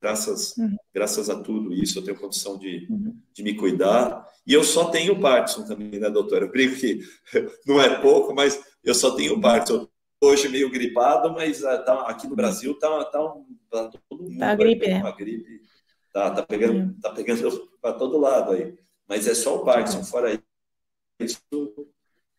[0.00, 0.76] graças, uhum.
[0.94, 3.16] graças a tudo isso, eu tenho condição de, uhum.
[3.32, 4.26] de me cuidar.
[4.46, 6.44] E eu só tenho Parkinson também, né, doutora?
[6.44, 7.00] Eu brinco que
[7.66, 9.88] não é pouco, mas eu só tenho Parkinson.
[10.22, 13.34] Hoje meio gripado, mas uh, tá, aqui no Brasil tá, tá,
[13.70, 14.38] tá todo mundo.
[14.38, 15.14] Tá a gripe, né?
[15.16, 15.60] gripe.
[16.10, 18.74] Tá, tá pegando, tá pegando para todo lado aí.
[19.06, 20.40] Mas é só o Parkinson, fora
[21.20, 21.38] isso,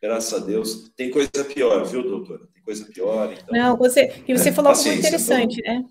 [0.01, 0.89] graças a Deus.
[0.95, 2.47] Tem coisa pior, viu, doutora?
[2.53, 3.31] Tem coisa pior.
[3.31, 5.89] Então, Não, você, e você falou algo interessante, então, né?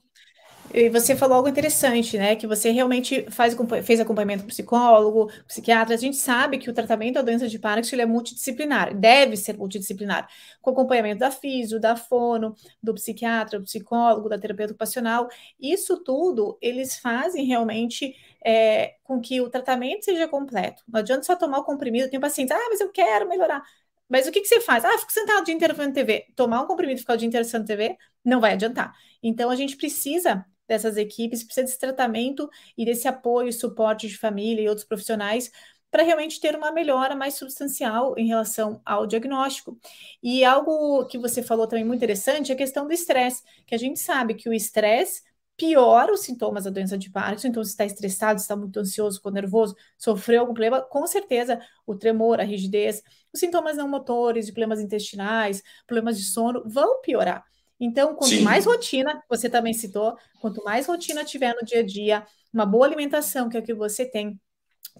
[0.75, 2.37] E você falou algo interessante, né?
[2.37, 5.95] Que você realmente faz, fez acompanhamento com psicólogo, psiquiatra.
[5.95, 10.29] A gente sabe que o tratamento da doença de Parkinson é multidisciplinar, deve ser multidisciplinar,
[10.61, 15.29] com acompanhamento da físio, da fono, do psiquiatra, do psicólogo, da terapeuta ocupacional.
[15.61, 18.15] Isso tudo eles fazem realmente
[18.45, 20.83] é, com que o tratamento seja completo.
[20.89, 22.11] Não adianta só tomar o comprimido.
[22.11, 23.63] Tem pacientes, ah, mas eu quero melhorar.
[24.09, 24.85] Mas o que, que você faz?
[24.85, 26.27] Ah, fico sentado o dia inteiro vendo TV.
[26.37, 28.95] Tomar um comprimido e ficar o dia inteiro vendo TV não vai adiantar.
[29.23, 34.19] Então, a gente precisa dessas equipes, precisa desse tratamento e desse apoio e suporte de
[34.19, 35.51] família e outros profissionais
[35.91, 39.79] para realmente ter uma melhora mais substancial em relação ao diagnóstico.
[40.23, 43.79] E algo que você falou também muito interessante é a questão do estresse, que a
[43.79, 45.23] gente sabe que o estresse
[45.57, 47.49] piora os sintomas da doença de Parkinson.
[47.49, 51.95] Então, se está estressado, está muito ansioso, ficou nervoso, sofreu algum problema, com certeza o
[51.95, 53.03] tremor, a rigidez,
[53.33, 57.45] os sintomas não motores, problemas intestinais, problemas de sono vão piorar.
[57.79, 58.43] Então, quanto Sim.
[58.43, 62.87] mais rotina, você também citou, quanto mais rotina tiver no dia a dia, uma boa
[62.87, 64.41] alimentação, que é o que você tem,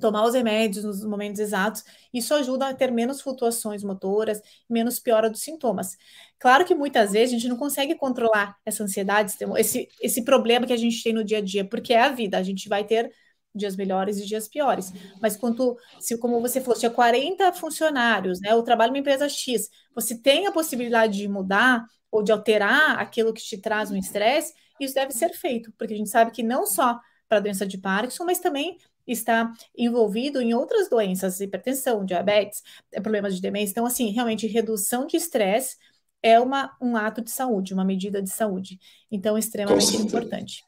[0.01, 5.31] tomar os remédios nos momentos exatos, isso ajuda a ter menos flutuações motoras, menos piora
[5.31, 5.97] dos sintomas.
[6.39, 10.73] Claro que muitas vezes a gente não consegue controlar essa ansiedade, esse, esse problema que
[10.73, 13.11] a gente tem no dia a dia, porque é a vida, a gente vai ter
[13.55, 14.93] dias melhores e dias piores.
[15.21, 18.53] Mas quanto, se como você falou, tinha 40 funcionários, né?
[18.53, 23.33] Eu trabalho numa empresa X, você tem a possibilidade de mudar, ou de alterar aquilo
[23.33, 26.67] que te traz um estresse, isso deve ser feito, porque a gente sabe que não
[26.67, 26.99] só
[27.29, 33.01] para a doença de Parkinson, mas também está envolvido em outras doenças, hipertensão, diabetes, é,
[33.01, 33.73] problemas de demência.
[33.73, 35.77] Então, assim, realmente, redução de estresse
[36.23, 38.79] é uma, um ato de saúde, uma medida de saúde.
[39.11, 40.65] Então, extremamente importante.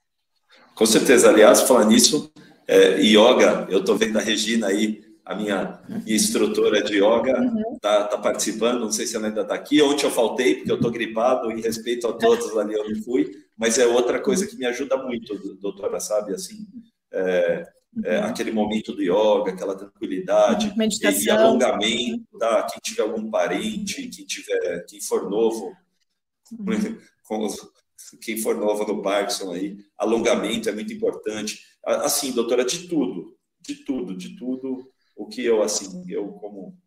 [0.74, 1.28] Com certeza.
[1.28, 2.32] Aliás, falando nisso,
[2.66, 7.32] é, yoga, eu estou vendo a Regina aí a minha, instrutora de yoga
[7.74, 8.08] está uhum.
[8.08, 9.82] tá participando, não sei se ela ainda está aqui.
[9.82, 13.30] Ontem eu faltei, porque eu estou gripado, em respeito a todos ali eu não fui,
[13.54, 16.32] mas é outra coisa que me ajuda muito, doutora, sabe?
[16.32, 16.66] Assim,
[17.12, 17.68] é,
[18.04, 18.24] é, uhum.
[18.24, 21.22] aquele momento do yoga, aquela tranquilidade, Meditação.
[21.22, 22.62] e alongamento, tá?
[22.62, 25.76] Quem tiver algum parente, quem tiver, quem for novo,
[26.58, 26.64] uhum.
[27.22, 27.48] com
[28.22, 31.60] quem for novo no Parkinson aí, alongamento é muito importante.
[31.84, 34.88] Assim, doutora, de tudo, de tudo, de tudo
[35.18, 36.78] o que eu, assim, eu como,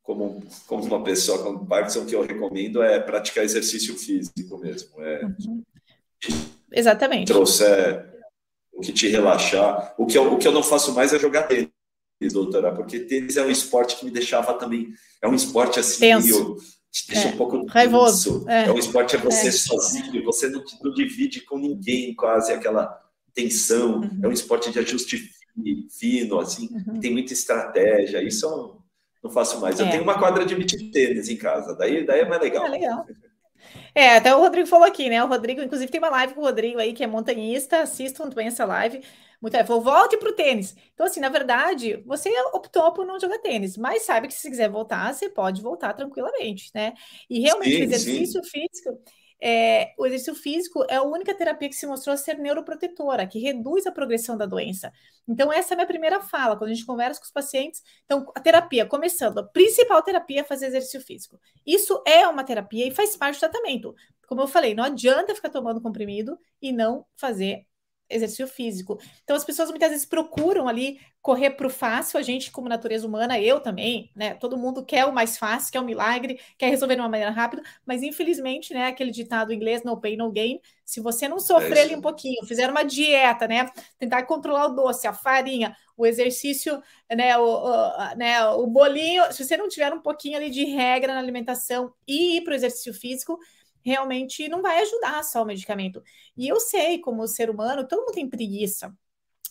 [0.00, 5.02] como, como uma pessoa com Parkinson, o que eu recomendo é praticar exercício físico mesmo.
[5.02, 5.62] É, uhum.
[6.72, 7.26] Exatamente.
[7.26, 8.14] Trouxer
[8.72, 9.92] o que te relaxar.
[9.98, 11.68] O que, eu, o que eu não faço mais é jogar tênis,
[12.32, 14.92] doutora, porque tênis é um esporte que me deixava também.
[15.20, 16.56] É um esporte assim, Tenso.
[16.92, 17.32] te deixa é.
[17.32, 18.48] um pouco raivoso.
[18.48, 18.66] É.
[18.66, 18.72] é.
[18.72, 19.52] um esporte é você é.
[19.52, 23.02] sozinho, você não, não divide com ninguém quase aquela
[23.34, 23.96] tensão.
[24.00, 24.20] Uhum.
[24.22, 25.34] É um esporte de ajuste
[25.90, 27.00] fino, assim, uhum.
[27.00, 28.22] tem muita estratégia.
[28.22, 28.82] Isso eu
[29.22, 29.78] não faço mais.
[29.78, 29.90] Eu é.
[29.90, 32.66] tenho uma quadra de beach tênis em casa, daí, daí é mais legal.
[32.66, 33.06] É legal.
[33.94, 35.22] É, até o Rodrigo falou aqui, né?
[35.22, 37.80] O Rodrigo, inclusive, tem uma live com o Rodrigo aí, que é montanhista.
[37.80, 39.02] Assistam também essa live.
[39.40, 40.74] Muito falou, volte para o tênis.
[40.94, 44.70] Então, assim, na verdade, você optou por não jogar tênis, mas sabe que se quiser
[44.70, 46.94] voltar, você pode voltar tranquilamente, né?
[47.28, 48.50] E realmente, sim, o exercício sim.
[48.50, 48.98] físico
[49.46, 53.86] é, o exercício físico é a única terapia que se mostrou ser neuroprotetora, que reduz
[53.86, 54.90] a progressão da doença.
[55.28, 57.82] Então, essa é a minha primeira fala, quando a gente conversa com os pacientes.
[58.06, 61.38] Então, a terapia, começando, a principal terapia é fazer exercício físico.
[61.66, 63.94] Isso é uma terapia e faz parte do tratamento.
[64.26, 67.66] Como eu falei, não adianta ficar tomando comprimido e não fazer
[68.08, 68.98] exercício físico.
[69.22, 73.06] Então, as pessoas muitas vezes procuram ali correr para o fácil, a gente, como natureza
[73.06, 74.34] humana, eu também, né?
[74.34, 77.62] Todo mundo quer o mais fácil, quer o milagre, quer resolver de uma maneira rápida,
[77.86, 81.80] mas infelizmente, né, aquele ditado inglês, no pain, no gain, se você não sofrer é
[81.80, 83.70] ali um pouquinho, fizer uma dieta, né?
[83.98, 89.42] Tentar controlar o doce, a farinha, o exercício, né, o, o, né, o bolinho, se
[89.44, 92.92] você não tiver um pouquinho ali de regra na alimentação e ir para o exercício
[92.92, 93.38] físico,
[93.84, 96.02] realmente não vai ajudar só o medicamento.
[96.36, 98.96] E eu sei, como ser humano, todo mundo tem preguiça.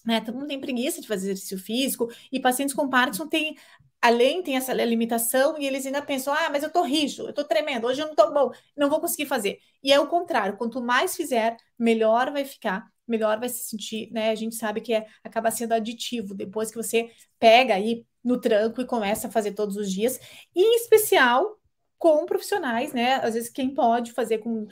[0.06, 0.22] Né?
[0.22, 3.56] Todo mundo tem preguiça de fazer exercício físico, e pacientes com Parkinson têm,
[4.02, 7.44] além, tem essa limitação, e eles ainda pensam: ah, mas eu tô rijo, eu tô
[7.44, 9.60] tremendo, hoje eu não tô bom, não vou conseguir fazer.
[9.82, 14.30] E é o contrário, quanto mais fizer, melhor vai ficar melhor vai se sentir, né?
[14.30, 18.82] A gente sabe que é, acaba sendo aditivo depois que você pega aí no tranco
[18.82, 20.20] e começa a fazer todos os dias,
[20.56, 21.60] e em especial
[22.04, 23.14] com profissionais, né?
[23.24, 24.68] Às vezes quem pode fazer com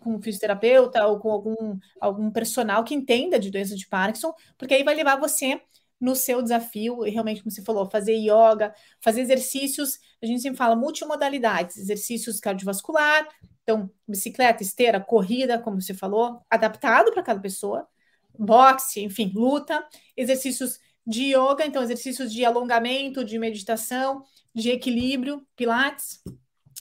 [0.00, 4.82] com fisioterapeuta ou com algum, algum personal que entenda de doença de Parkinson, porque aí
[4.82, 5.60] vai levar você
[6.00, 10.56] no seu desafio, e realmente, como você falou, fazer yoga, fazer exercícios, a gente sempre
[10.56, 13.28] fala multimodalidades, exercícios cardiovascular,
[13.62, 17.86] então, bicicleta, esteira, corrida, como você falou, adaptado para cada pessoa,
[18.38, 19.86] boxe, enfim, luta,
[20.16, 26.22] exercícios de yoga, então exercícios de alongamento, de meditação, de equilíbrio, pilates,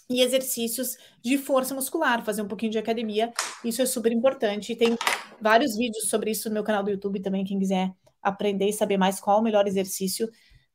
[0.09, 3.31] e exercícios de força muscular, fazer um pouquinho de academia.
[3.63, 4.75] Isso é super importante.
[4.75, 4.97] Tem
[5.39, 8.97] vários vídeos sobre isso no meu canal do YouTube também, quem quiser aprender e saber
[8.97, 10.29] mais qual o melhor exercício.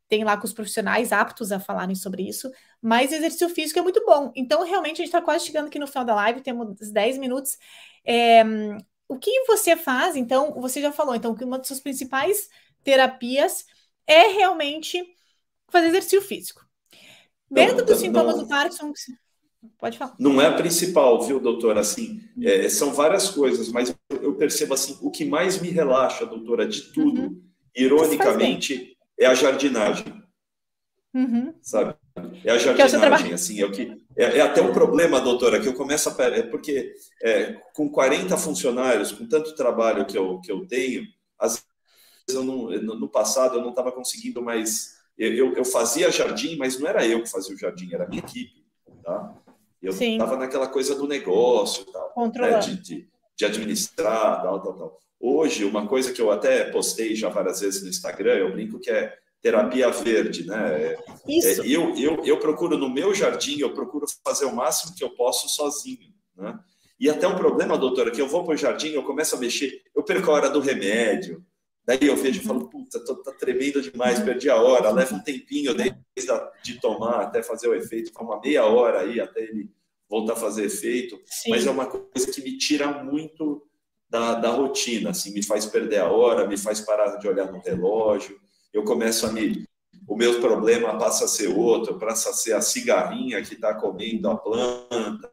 [0.09, 2.51] Tem lá com os profissionais aptos a falarem sobre isso.
[2.80, 4.30] Mas exercício físico é muito bom.
[4.37, 7.59] Então, realmente, a gente está quase chegando aqui no final da live, temos 10 minutos.
[8.05, 8.45] É,
[9.09, 12.49] o que você faz, então, você já falou, então, que uma das suas principais
[12.85, 13.64] terapias
[14.07, 15.03] é realmente
[15.68, 16.64] fazer exercício físico.
[17.51, 18.43] Dentro dos sintomas não.
[18.45, 18.93] do Parkinson,
[19.79, 20.15] Pode falar.
[20.19, 21.81] Não é a principal, viu, doutora?
[21.81, 26.67] Assim, é, são várias coisas, mas eu percebo assim, o que mais me relaxa, doutora,
[26.67, 27.43] de tudo, uhum.
[27.77, 30.07] ironicamente, é a jardinagem.
[31.15, 31.55] Uhum.
[31.62, 31.95] Sabe?
[32.45, 35.61] É a é jardinagem, é assim, é o que é, é, até um problema, doutora,
[35.61, 40.41] que eu começo a é porque é, com 40 funcionários, com tanto trabalho que eu,
[40.41, 41.05] que eu tenho,
[41.39, 41.65] às
[42.27, 44.95] vezes eu não, no passado eu não estava conseguindo mais.
[45.19, 48.21] Eu, eu fazia jardim, mas não era eu que fazia o jardim, era a minha
[48.21, 48.65] equipe.
[49.03, 49.35] Tá?
[49.85, 54.99] Eu estava naquela coisa do negócio, tal, né, de, de, de, administrar, tal, tal, tal.
[55.20, 58.91] Hoje, uma coisa que eu até postei já várias vezes no Instagram, eu brinco que
[58.91, 60.97] é terapia verde, né?
[61.28, 61.62] Isso.
[61.62, 65.11] É, eu, eu, eu procuro no meu jardim, eu procuro fazer o máximo que eu
[65.11, 66.59] posso sozinho, né?
[66.99, 69.82] E até um problema, doutora, que eu vou para o jardim, eu começo a mexer,
[69.95, 71.45] eu perco a hora do remédio,
[71.87, 75.22] daí eu vejo e falo, puta, tô, tá tremendo demais, perdi a hora, leva um
[75.22, 79.43] tempinho desde a, de tomar até fazer o efeito, fica uma meia hora aí até
[79.43, 79.70] ele
[80.09, 81.51] voltar a fazer efeito, Sim.
[81.51, 83.66] mas é uma coisa que me tira muito
[84.09, 87.61] da, da rotina, assim, me faz perder a hora, me faz parar de olhar no
[87.61, 88.41] relógio,
[88.72, 89.66] eu começo a me...
[90.07, 94.28] O meu problema passa a ser outro, passa a ser a cigarrinha que está comendo
[94.28, 95.32] a planta,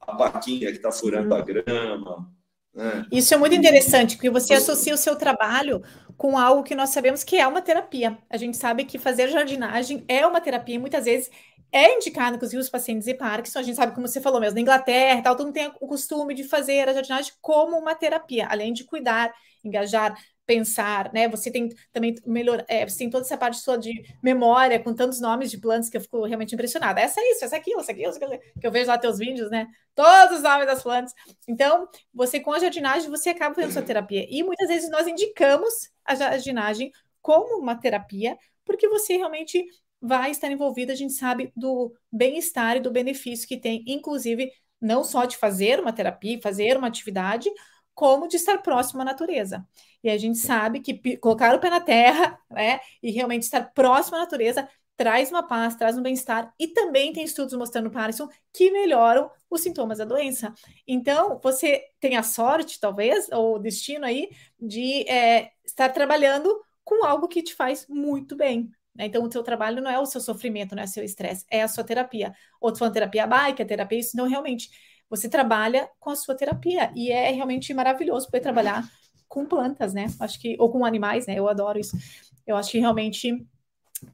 [0.00, 2.28] a paquinha que está furando a grama,
[2.74, 3.06] né?
[3.12, 5.82] Isso é muito interessante, porque você associa o seu trabalho
[6.16, 8.18] com algo que nós sabemos que é uma terapia.
[8.30, 11.30] A gente sabe que fazer jardinagem é uma terapia, e muitas vezes
[11.70, 13.58] é indicado, inclusive, os pacientes de Parkinson.
[13.58, 16.34] A gente sabe, como você falou mesmo, na Inglaterra tal, todo mundo tem o costume
[16.34, 19.32] de fazer a jardinagem como uma terapia, além de cuidar,
[19.64, 20.14] engajar,
[20.46, 21.28] pensar, né?
[21.28, 25.20] Você tem também melhor, é, você tem toda essa parte sua de memória com tantos
[25.20, 27.00] nomes de plantas que eu fico realmente impressionada.
[27.00, 28.88] Essa é isso, essa é aquilo, essa é aquilo, essa é aquilo, que eu vejo
[28.88, 29.66] lá teus vídeos, né?
[29.94, 31.12] Todos os nomes das plantas.
[31.48, 34.26] Então, você com a jardinagem, você acaba fazendo sua terapia.
[34.28, 35.72] E muitas vezes nós indicamos
[36.04, 36.90] a jardinagem
[37.20, 39.64] como uma terapia, porque você realmente
[40.00, 45.04] vai estar envolvida, a gente sabe do bem-estar e do benefício que tem, inclusive, não
[45.04, 47.48] só de fazer uma terapia, fazer uma atividade,
[47.94, 49.66] como de estar próximo à natureza.
[50.02, 54.16] E a gente sabe que colocar o pé na terra, né, e realmente estar próximo
[54.16, 58.70] à natureza traz uma paz, traz um bem-estar e também tem estudos mostrando Parkinson que
[58.70, 60.52] melhoram os sintomas da doença.
[60.86, 64.30] Então, você tem a sorte, talvez, ou o destino aí,
[64.60, 66.48] de é, estar trabalhando
[66.84, 69.06] com algo que te faz muito bem, né?
[69.06, 71.62] Então, o seu trabalho não é o seu sofrimento, não é o seu estresse, é
[71.62, 72.32] a sua terapia.
[72.60, 74.16] Outros falam terapia bike, terapia isso.
[74.16, 74.70] Não, realmente,
[75.12, 76.90] você trabalha com a sua terapia.
[76.96, 78.82] E é realmente maravilhoso poder trabalhar
[79.28, 80.06] com plantas, né?
[80.18, 81.38] Acho que, ou com animais, né?
[81.38, 81.98] Eu adoro isso.
[82.46, 83.46] Eu acho que realmente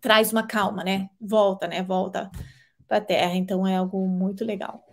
[0.00, 1.08] traz uma calma, né?
[1.20, 1.84] Volta, né?
[1.84, 2.28] Volta
[2.88, 3.36] para a terra.
[3.36, 4.84] Então, é algo muito legal.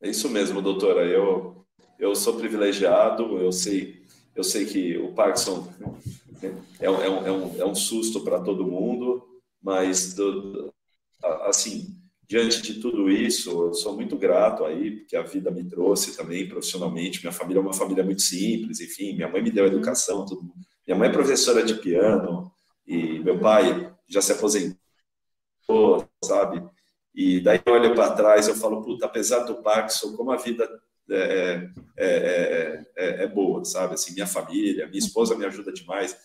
[0.00, 1.04] É isso mesmo, doutora.
[1.04, 1.66] Eu,
[1.98, 4.02] eu sou privilegiado, eu sei,
[4.34, 5.70] eu sei que o Parkinson
[6.80, 9.22] é, é, um, é, um, é um susto para todo mundo,
[9.62, 10.72] mas, do,
[11.44, 11.99] assim,
[12.30, 16.48] diante de tudo isso, eu sou muito grato aí, porque a vida me trouxe também
[16.48, 17.20] profissionalmente.
[17.20, 20.42] Minha família é uma família muito simples, enfim, minha mãe me deu educação, tudo.
[20.86, 22.48] Minha mãe é professora de piano
[22.86, 24.78] e meu pai já se aposentou,
[26.24, 26.62] sabe?
[27.12, 30.70] E daí eu olho para trás, eu falo, puta, apesar do Parkinson, como a vida
[31.10, 33.94] é, é, é, é, boa, sabe?
[33.94, 36.16] Assim, minha família, minha esposa me ajuda demais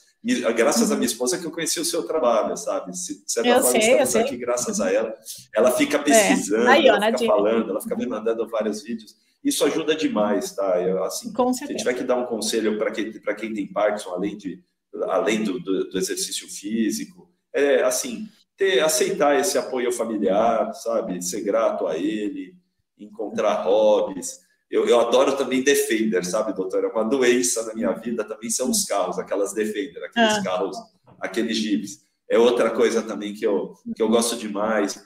[0.56, 2.98] graças à minha esposa que eu conheci o seu trabalho, sabe?
[2.98, 5.16] Se, de certa eu forma, sei, estamos aqui graças a ela.
[5.56, 6.72] Ela fica pesquisando, é.
[6.72, 9.16] Aí, ela fica falando, ela fica me mandando vários vídeos.
[9.44, 10.82] Isso ajuda demais, tá?
[10.82, 14.64] Eu, assim, se tiver que dar um conselho para quem, quem tem Parkinson, além, de,
[15.04, 21.22] além do, do, do exercício físico, é assim, ter, aceitar esse apoio familiar, sabe?
[21.22, 22.56] Ser grato a ele,
[22.98, 24.40] encontrar hobbies,
[24.70, 26.84] Eu, eu adoro também Defender, sabe, doutor?
[26.84, 30.44] É uma doença na minha vida também são os carros, aquelas Defender, aqueles ah.
[30.44, 30.78] carros,
[31.20, 32.04] aqueles jipes.
[32.30, 35.04] É outra coisa também que eu, que eu gosto demais.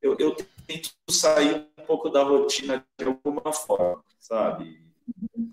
[0.00, 0.36] Eu, eu
[0.66, 4.80] tento sair um pouco da rotina de alguma forma, sabe?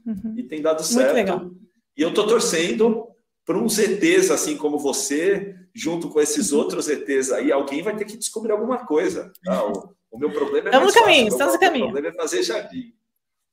[0.06, 0.36] Uhum.
[0.38, 1.56] E tem dado certo.
[1.98, 3.08] E eu estou torcendo
[3.46, 6.60] para uns ETs assim como você, junto com esses uhum.
[6.60, 9.32] outros ETs aí, alguém vai ter que descobrir alguma coisa.
[9.44, 9.66] Tá?
[9.66, 10.72] O, o meu problema é.
[10.72, 11.86] Estamos no caminho, estamos no caminho.
[11.86, 12.94] O problema é fazer jardim.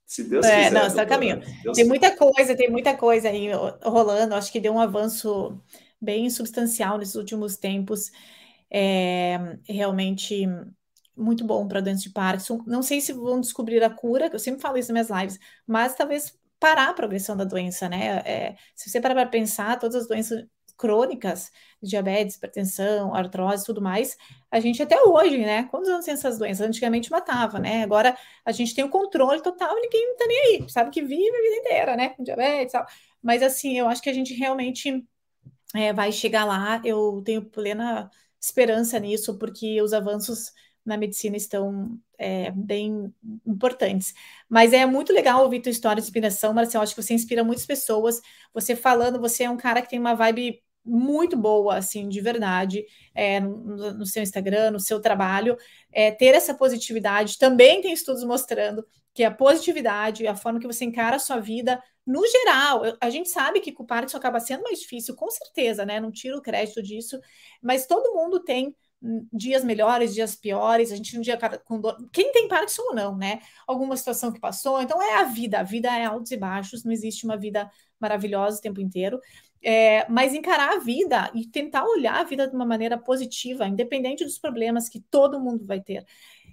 [0.08, 0.72] Se Deus é, quiser.
[0.72, 1.42] Não, está caminho.
[1.62, 3.50] Deus tem muita coisa, tem muita coisa aí
[3.84, 4.34] rolando.
[4.34, 5.60] Acho que deu um avanço
[6.00, 8.10] bem substancial nesses últimos tempos.
[8.70, 10.46] É, realmente
[11.14, 12.62] muito bom para doença de Parkinson.
[12.66, 15.94] Não sei se vão descobrir a cura, eu sempre falo isso nas minhas lives, mas
[15.94, 18.22] talvez parar a progressão da doença, né?
[18.24, 20.46] É, se você parar para pensar, todas as doenças
[20.78, 21.50] crônicas,
[21.82, 24.16] diabetes, hipertensão, artrose, tudo mais,
[24.50, 25.64] a gente até hoje, né?
[25.64, 26.66] Quantos anos tem essas doenças?
[26.66, 27.82] Antigamente matava, né?
[27.82, 31.42] Agora a gente tem o controle total ninguém tá nem aí, sabe que vive a
[31.42, 32.10] vida inteira, né?
[32.10, 32.86] Com diabetes e tal.
[33.22, 35.04] Mas assim, eu acho que a gente realmente
[35.74, 38.10] é, vai chegar lá, eu tenho plena
[38.40, 40.52] esperança nisso, porque os avanços
[40.84, 43.12] na medicina estão é, bem
[43.46, 44.14] importantes.
[44.48, 46.82] Mas é muito legal ouvir tua história de inspiração, Marcelo.
[46.82, 48.20] Acho que você inspira muitas pessoas.
[48.54, 52.84] Você falando, você é um cara que tem uma vibe muito boa, assim, de verdade,
[53.14, 55.56] é, no, no, seu Instagram, no seu trabalho.
[55.92, 57.38] É, ter essa positividade.
[57.38, 58.84] Também tem estudos mostrando
[59.14, 63.28] que a positividade, a forma que você encara a sua vida, no geral, a gente
[63.28, 66.00] sabe que com o Parkinson acaba sendo mais difícil, com certeza, né?
[66.00, 67.20] Não tiro o crédito disso,
[67.60, 68.74] mas todo mundo tem
[69.32, 71.96] dias melhores, dias piores, a gente um dia com dor.
[72.12, 73.40] Quem tem Parkinson ou não, né?
[73.66, 76.92] Alguma situação que passou, então é a vida, a vida é altos e baixos, não
[76.92, 77.70] existe uma vida
[78.00, 79.20] maravilhosa o tempo inteiro.
[79.62, 84.24] É, mas encarar a vida e tentar olhar a vida de uma maneira positiva, independente
[84.24, 86.06] dos problemas que todo mundo vai ter.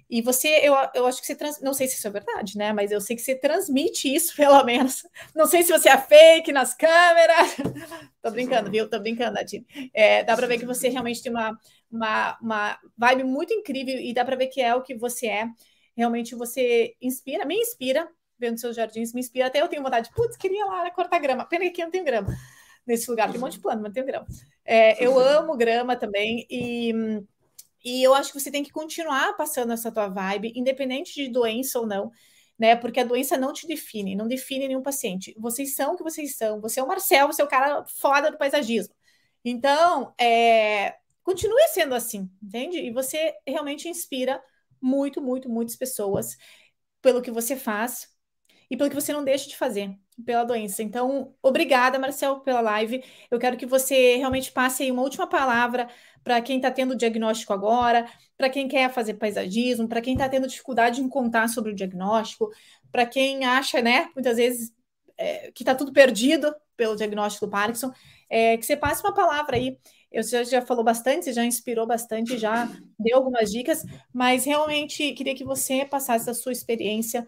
[0.08, 2.72] E você, eu, eu acho que você trans, não sei se isso é verdade, né?
[2.72, 5.02] Mas eu sei que você transmite isso, pelo menos.
[5.34, 7.56] Não sei se você é fake nas câmeras.
[8.22, 8.88] Tô brincando, viu?
[8.88, 9.66] Tô brincando, Nadine.
[9.92, 11.58] É, dá para ver que você realmente tem uma,
[11.90, 15.48] uma, uma vibe muito incrível e dá para ver que é o que você é.
[15.96, 19.46] Realmente você inspira, me inspira, vendo seus jardins, me inspira.
[19.46, 21.44] Até eu tenho vontade, putz, queria lá cortar grama.
[21.46, 22.36] Pena que aqui não tem grama
[22.86, 24.26] nesse lugar, tem um monte de plano, mas tem grama.
[24.64, 26.92] É, eu amo grama também e
[27.86, 31.78] e eu acho que você tem que continuar passando essa tua vibe, independente de doença
[31.78, 32.10] ou não,
[32.58, 32.74] né?
[32.74, 35.32] Porque a doença não te define, não define nenhum paciente.
[35.38, 36.60] Vocês são o que vocês são.
[36.60, 38.92] Você é o Marcel, você é o cara foda do paisagismo.
[39.44, 42.78] Então, é, continue sendo assim, entende?
[42.78, 44.42] E você realmente inspira
[44.82, 46.36] muito, muito, muitas pessoas
[47.00, 48.08] pelo que você faz
[48.70, 50.82] e pelo que você não deixa de fazer pela doença.
[50.82, 53.04] Então, obrigada, Marcel, pela live.
[53.30, 55.88] Eu quero que você realmente passe aí uma última palavra
[56.24, 60.48] para quem está tendo diagnóstico agora, para quem quer fazer paisagismo, para quem está tendo
[60.48, 62.50] dificuldade em contar sobre o diagnóstico,
[62.90, 64.72] para quem acha, né, muitas vezes,
[65.16, 67.92] é, que está tudo perdido pelo diagnóstico do Parkinson,
[68.28, 69.78] é, que você passe uma palavra aí.
[70.10, 75.34] Eu já, já falou bastante, já inspirou bastante, já deu algumas dicas, mas realmente queria
[75.34, 77.26] que você passasse a sua experiência,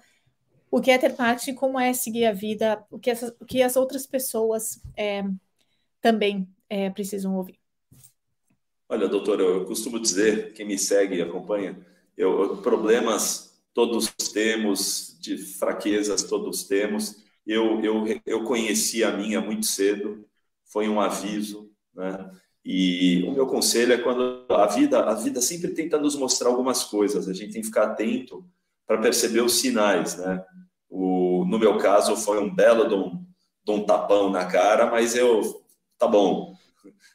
[0.70, 3.10] o que é ter Parkinson, como é seguir a vida, o que,
[3.40, 5.24] o que as outras pessoas é,
[6.00, 7.58] também é, precisam ouvir.
[8.88, 11.78] Olha, doutor, eu costumo dizer, quem me segue e acompanha,
[12.16, 17.22] eu, problemas todos temos, de fraquezas todos temos.
[17.46, 20.24] Eu, eu, eu conheci a minha muito cedo,
[20.64, 22.30] foi um aviso, né?
[22.64, 26.84] E o meu conselho é quando a vida, a vida sempre tenta nos mostrar algumas
[26.84, 28.44] coisas, a gente tem que ficar atento
[28.86, 30.44] para perceber os sinais, né?
[31.48, 33.24] No meu caso, foi um belo de um,
[33.64, 35.62] de um tapão na cara, mas eu,
[35.98, 36.54] tá bom,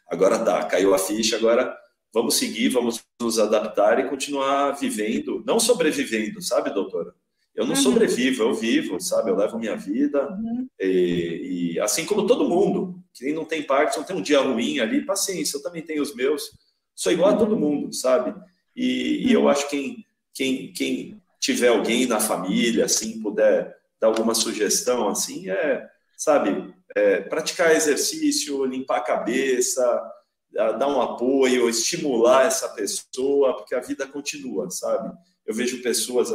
[0.08, 1.76] agora tá, caiu a ficha, agora
[2.14, 7.14] vamos seguir, vamos nos adaptar e continuar vivendo, não sobrevivendo, sabe, doutora?
[7.56, 7.82] Eu não uhum.
[7.82, 9.30] sobrevivo, eu vivo, sabe?
[9.30, 10.68] Eu levo minha vida uhum.
[10.80, 15.06] e, e, assim como todo mundo, quem não tem Parkinson tem um dia ruim ali,
[15.06, 16.52] paciência, eu também tenho os meus,
[16.96, 17.36] sou igual uhum.
[17.36, 18.34] a todo mundo, sabe?
[18.76, 19.50] E, e eu uhum.
[19.50, 25.50] acho que quem, quem, quem tiver alguém na família, assim, puder dar alguma sugestão, assim,
[25.50, 25.88] é,
[26.18, 30.12] sabe, é, praticar exercício, limpar a cabeça,
[30.52, 35.10] dar um apoio, estimular essa pessoa, porque a vida continua, sabe?
[35.46, 36.34] Eu vejo pessoas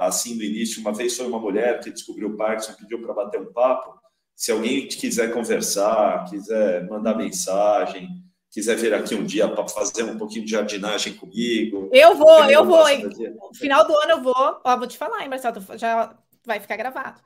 [0.00, 0.80] assim no início.
[0.80, 3.98] Uma vez foi uma mulher que descobriu o Parkinson, pediu para bater um papo.
[4.36, 8.08] Se alguém quiser conversar, quiser mandar mensagem,
[8.50, 11.90] quiser vir aqui um dia para fazer um pouquinho de jardinagem comigo.
[11.92, 12.84] Eu vou, eu vou.
[12.88, 14.60] No final do ano eu vou.
[14.64, 16.16] Ó, vou te falar, hein, Marcelo, já
[16.46, 17.20] vai ficar gravado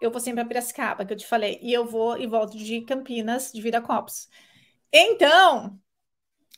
[0.00, 2.80] eu vou sempre a Piracicaba, que eu te falei, e eu vou e volto de
[2.82, 4.28] Campinas, de Viracopos.
[4.92, 5.78] Então,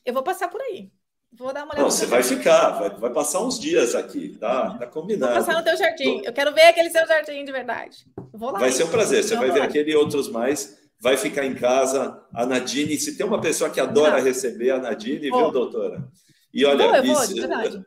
[0.04, 0.90] eu vou passar por aí.
[1.32, 1.82] Vou dar uma olhada.
[1.82, 4.76] Não, você vai ficar, vai, vai passar uns dias aqui, tá?
[4.78, 5.32] Tá combinado.
[5.32, 6.22] Vou passar no teu jardim.
[6.24, 8.04] Eu quero ver aquele seu jardim de verdade.
[8.32, 8.58] Vou lá.
[8.58, 9.22] Vai ser um prazer.
[9.22, 10.76] Você vai ver aquele e outros mais.
[11.00, 12.20] Vai ficar em casa.
[12.34, 14.24] A Nadine, se tem uma pessoa que adora Não.
[14.24, 15.38] receber, a Nadine, vou.
[15.38, 16.08] viu, doutora?
[16.52, 17.84] E olha, vou, isso, vou,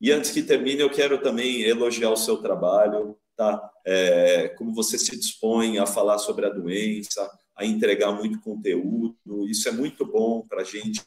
[0.00, 3.70] e antes que termine, eu quero também elogiar o seu trabalho, tá?
[3.84, 9.68] É, como você se dispõe a falar sobre a doença, a entregar muito conteúdo, isso
[9.68, 11.02] é muito bom para a gente.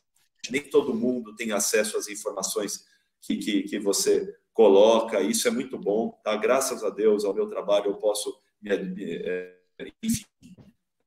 [0.50, 2.86] Nem todo mundo tem acesso às informações
[3.22, 6.36] que, que, que, você coloca, isso é muito bom, tá?
[6.36, 9.54] Graças a Deus, ao meu trabalho, eu posso, é,
[10.02, 10.26] enfim,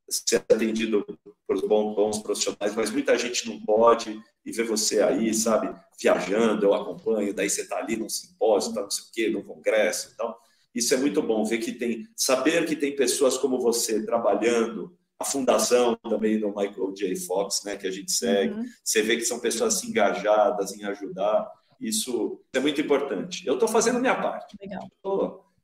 [0.08, 1.04] ser atendido
[1.46, 6.66] por bons, bons profissionais, mas muita gente não pode, e ver você aí, sabe, viajando,
[6.66, 10.10] eu acompanho, daí você está ali num simpósio, tá não sei o quê, num congresso,
[10.12, 10.34] então,
[10.74, 15.24] isso é muito bom, ver que tem, saber que tem pessoas como você trabalhando, a
[15.24, 17.16] fundação também do Michael J.
[17.16, 18.64] Fox, né, que a gente segue, uhum.
[18.82, 21.48] você vê que são pessoas engajadas em ajudar,
[21.80, 23.46] isso é muito importante.
[23.46, 24.56] Eu estou fazendo minha parte.
[24.60, 24.88] Legal.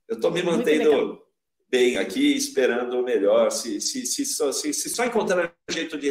[0.08, 1.22] Eu estou me mantendo
[1.70, 3.50] bem aqui, esperando o melhor.
[3.50, 6.10] Se, se, se, só, se, se só encontrar um jeito de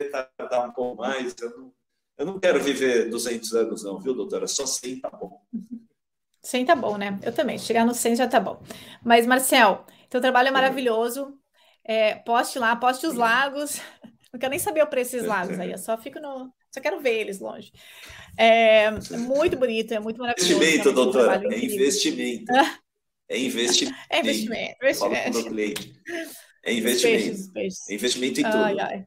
[0.00, 1.72] retardar um pouco mais, eu não,
[2.18, 4.46] eu não quero viver 200 anos, não, viu, doutora?
[4.46, 5.40] Só 100 tá bom.
[6.42, 7.18] 100 tá bom, né?
[7.22, 7.58] Eu também.
[7.58, 8.60] Chegar no 100 já tá bom.
[9.04, 11.38] Mas, Marcel, teu trabalho é maravilhoso.
[11.84, 13.80] É, poste lá, poste os lagos.
[14.32, 15.70] Não quero nem saber o preço desses lagos aí.
[15.70, 16.52] Eu só fico no.
[16.70, 17.70] Só quero ver eles longe.
[18.36, 20.54] É muito bonito, é muito maravilhoso.
[20.54, 21.42] Investimento, doutora.
[21.52, 22.52] É investimento.
[23.28, 23.96] É investimento.
[24.10, 24.76] É investimento.
[24.82, 26.02] investimento.
[26.64, 27.24] É investimento.
[27.24, 27.88] Peixes, peixes.
[27.90, 28.56] É investimento em tudo.
[28.56, 29.06] Ai, ai.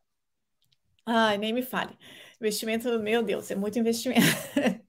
[1.06, 1.98] ai, nem me fale.
[2.40, 4.22] Investimento, meu Deus, é muito investimento.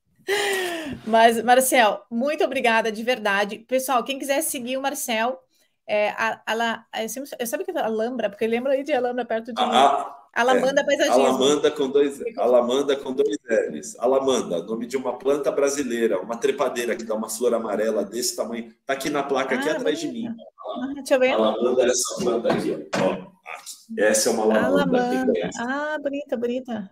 [1.07, 3.59] Mas, Marcel, muito obrigada de verdade.
[3.61, 5.39] Pessoal, quem quiser seguir o Marcel,
[5.87, 9.25] é, a, a, a, eu, eu sabe que é Alhambra, porque lembra aí de Alhambra
[9.25, 9.61] perto de.
[9.63, 11.25] A, Alamanda é, Paisagismo.
[11.25, 13.97] Alamanda com dois, Alamanda com dois L's.
[13.99, 18.71] Alamanda, nome de uma planta brasileira, uma trepadeira que dá uma flor amarela desse tamanho.
[18.85, 20.21] Tá aqui na placa aqui ah, atrás bonita.
[20.21, 20.37] de mim.
[20.83, 21.31] Ah, deixa eu ver.
[21.31, 22.89] Alamanda é essa planta aqui.
[23.01, 23.37] Ó.
[23.99, 24.99] Essa é uma alamanda.
[24.99, 25.51] alamanda.
[25.59, 26.91] Ah, bonita, bonita.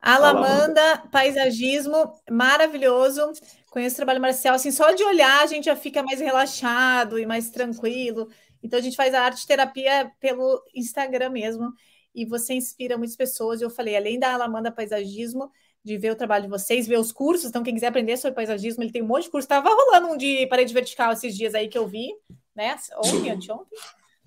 [0.00, 3.32] Alamanda, paisagismo maravilhoso.
[3.70, 7.26] Conheço o trabalho marcial, assim, só de olhar a gente já fica mais relaxado e
[7.26, 8.28] mais tranquilo.
[8.62, 11.72] Então a gente faz a arte terapia pelo Instagram mesmo
[12.14, 13.60] e você inspira muitas pessoas.
[13.60, 15.50] Eu falei, além da Alamanda Paisagismo,
[15.84, 17.48] de ver o trabalho de vocês, ver os cursos.
[17.48, 19.44] Então, quem quiser aprender sobre paisagismo, ele tem um monte de curso.
[19.44, 22.10] Estava rolando um de parede vertical esses dias aí que eu vi,
[22.54, 22.76] né?
[22.98, 23.78] Ontem, anteontem.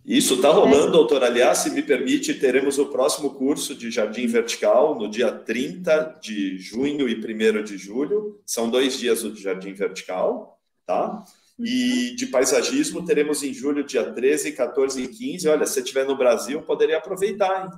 [0.06, 1.24] Isso está rolando, doutor.
[1.24, 6.58] Aliás, se me permite, teremos o próximo curso de Jardim Vertical no dia 30 de
[6.58, 8.42] junho e 1 de julho.
[8.46, 11.24] São dois dias o Jardim Vertical, tá?
[11.58, 12.16] E uhum.
[12.16, 15.48] de paisagismo teremos em julho, dia 13, 14 e 15.
[15.48, 17.72] Olha, se estiver no Brasil, poderia aproveitar, hein?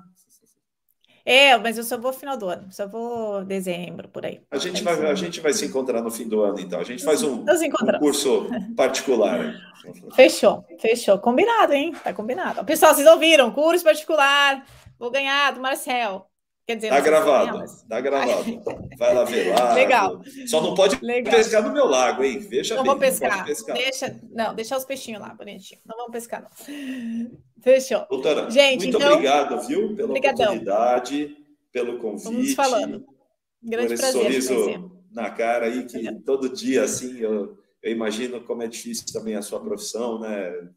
[1.26, 4.42] É, mas eu só vou final do ano, só vou dezembro, por aí.
[4.52, 6.80] A gente, vai, a gente vai se encontrar no fim do ano, então.
[6.80, 8.48] A gente faz um, um curso
[8.78, 9.56] particular.
[10.16, 11.18] Fechou, fechou.
[11.18, 11.96] Combinado, hein?
[12.04, 12.64] Tá combinado.
[12.64, 13.52] Pessoal, vocês ouviram?
[13.52, 14.64] Curso particular.
[15.00, 16.30] Vou ganhar do Marcel.
[16.66, 17.84] Quer dizer, tá gravado, mas...
[17.84, 18.64] tá gravado.
[18.98, 19.74] Vai lá ver lá.
[19.74, 20.22] Legal.
[20.48, 21.36] Só não pode Legal.
[21.36, 22.40] pescar no meu lago, hein?
[22.40, 23.38] Veja não bem, vou pescar.
[23.38, 23.76] Não pescar.
[23.76, 25.80] Deixa, não, deixa os peixinhos lá, bonitinho.
[25.86, 26.50] Não vamos pescar, não.
[27.62, 28.08] Fechou.
[28.10, 29.12] Doutora, Gente, muito então...
[29.12, 30.46] obrigado, viu, pela Obrigadão.
[30.46, 31.38] oportunidade,
[31.72, 32.24] pelo convite.
[32.24, 33.06] Vamos falando.
[33.62, 34.42] Grande por esse prazer.
[34.42, 39.36] sorriso na cara aí, que todo dia, assim, eu, eu imagino como é difícil também
[39.36, 40.68] a sua profissão, né?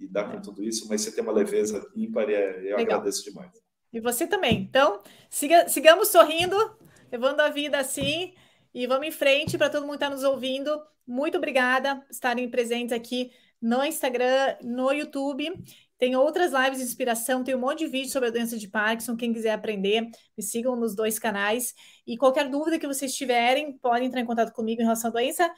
[0.00, 2.96] E dar com tudo isso, mas você tem uma leveza ímpar e é, eu Legal.
[2.96, 3.63] agradeço demais.
[3.94, 4.58] E você também.
[4.58, 6.56] Então, siga, sigamos sorrindo,
[7.12, 8.34] levando a vida assim
[8.74, 10.82] e vamos em frente para todo mundo que está nos ouvindo.
[11.06, 13.30] Muito obrigada por estarem presentes aqui
[13.62, 15.48] no Instagram, no YouTube.
[15.96, 19.16] Tem outras lives de inspiração, tem um monte de vídeo sobre a doença de Parkinson.
[19.16, 21.72] Quem quiser aprender, me sigam nos dois canais.
[22.04, 25.48] E qualquer dúvida que vocês tiverem, podem entrar em contato comigo em relação à doença.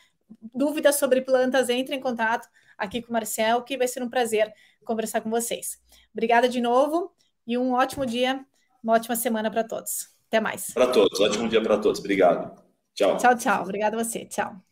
[0.55, 4.53] Dúvidas sobre plantas, entre em contato aqui com o Marcel, que vai ser um prazer
[4.85, 5.81] conversar com vocês.
[6.13, 7.17] Obrigada de novo
[7.47, 8.45] e um ótimo dia,
[8.83, 10.09] uma ótima semana para todos.
[10.29, 10.71] Até mais.
[10.73, 12.01] Para todos, ótimo dia para todos.
[12.01, 12.63] Obrigado.
[12.95, 13.17] Tchau.
[13.17, 13.63] Tchau, tchau.
[13.63, 14.25] Obrigada a você.
[14.25, 14.66] Tchau.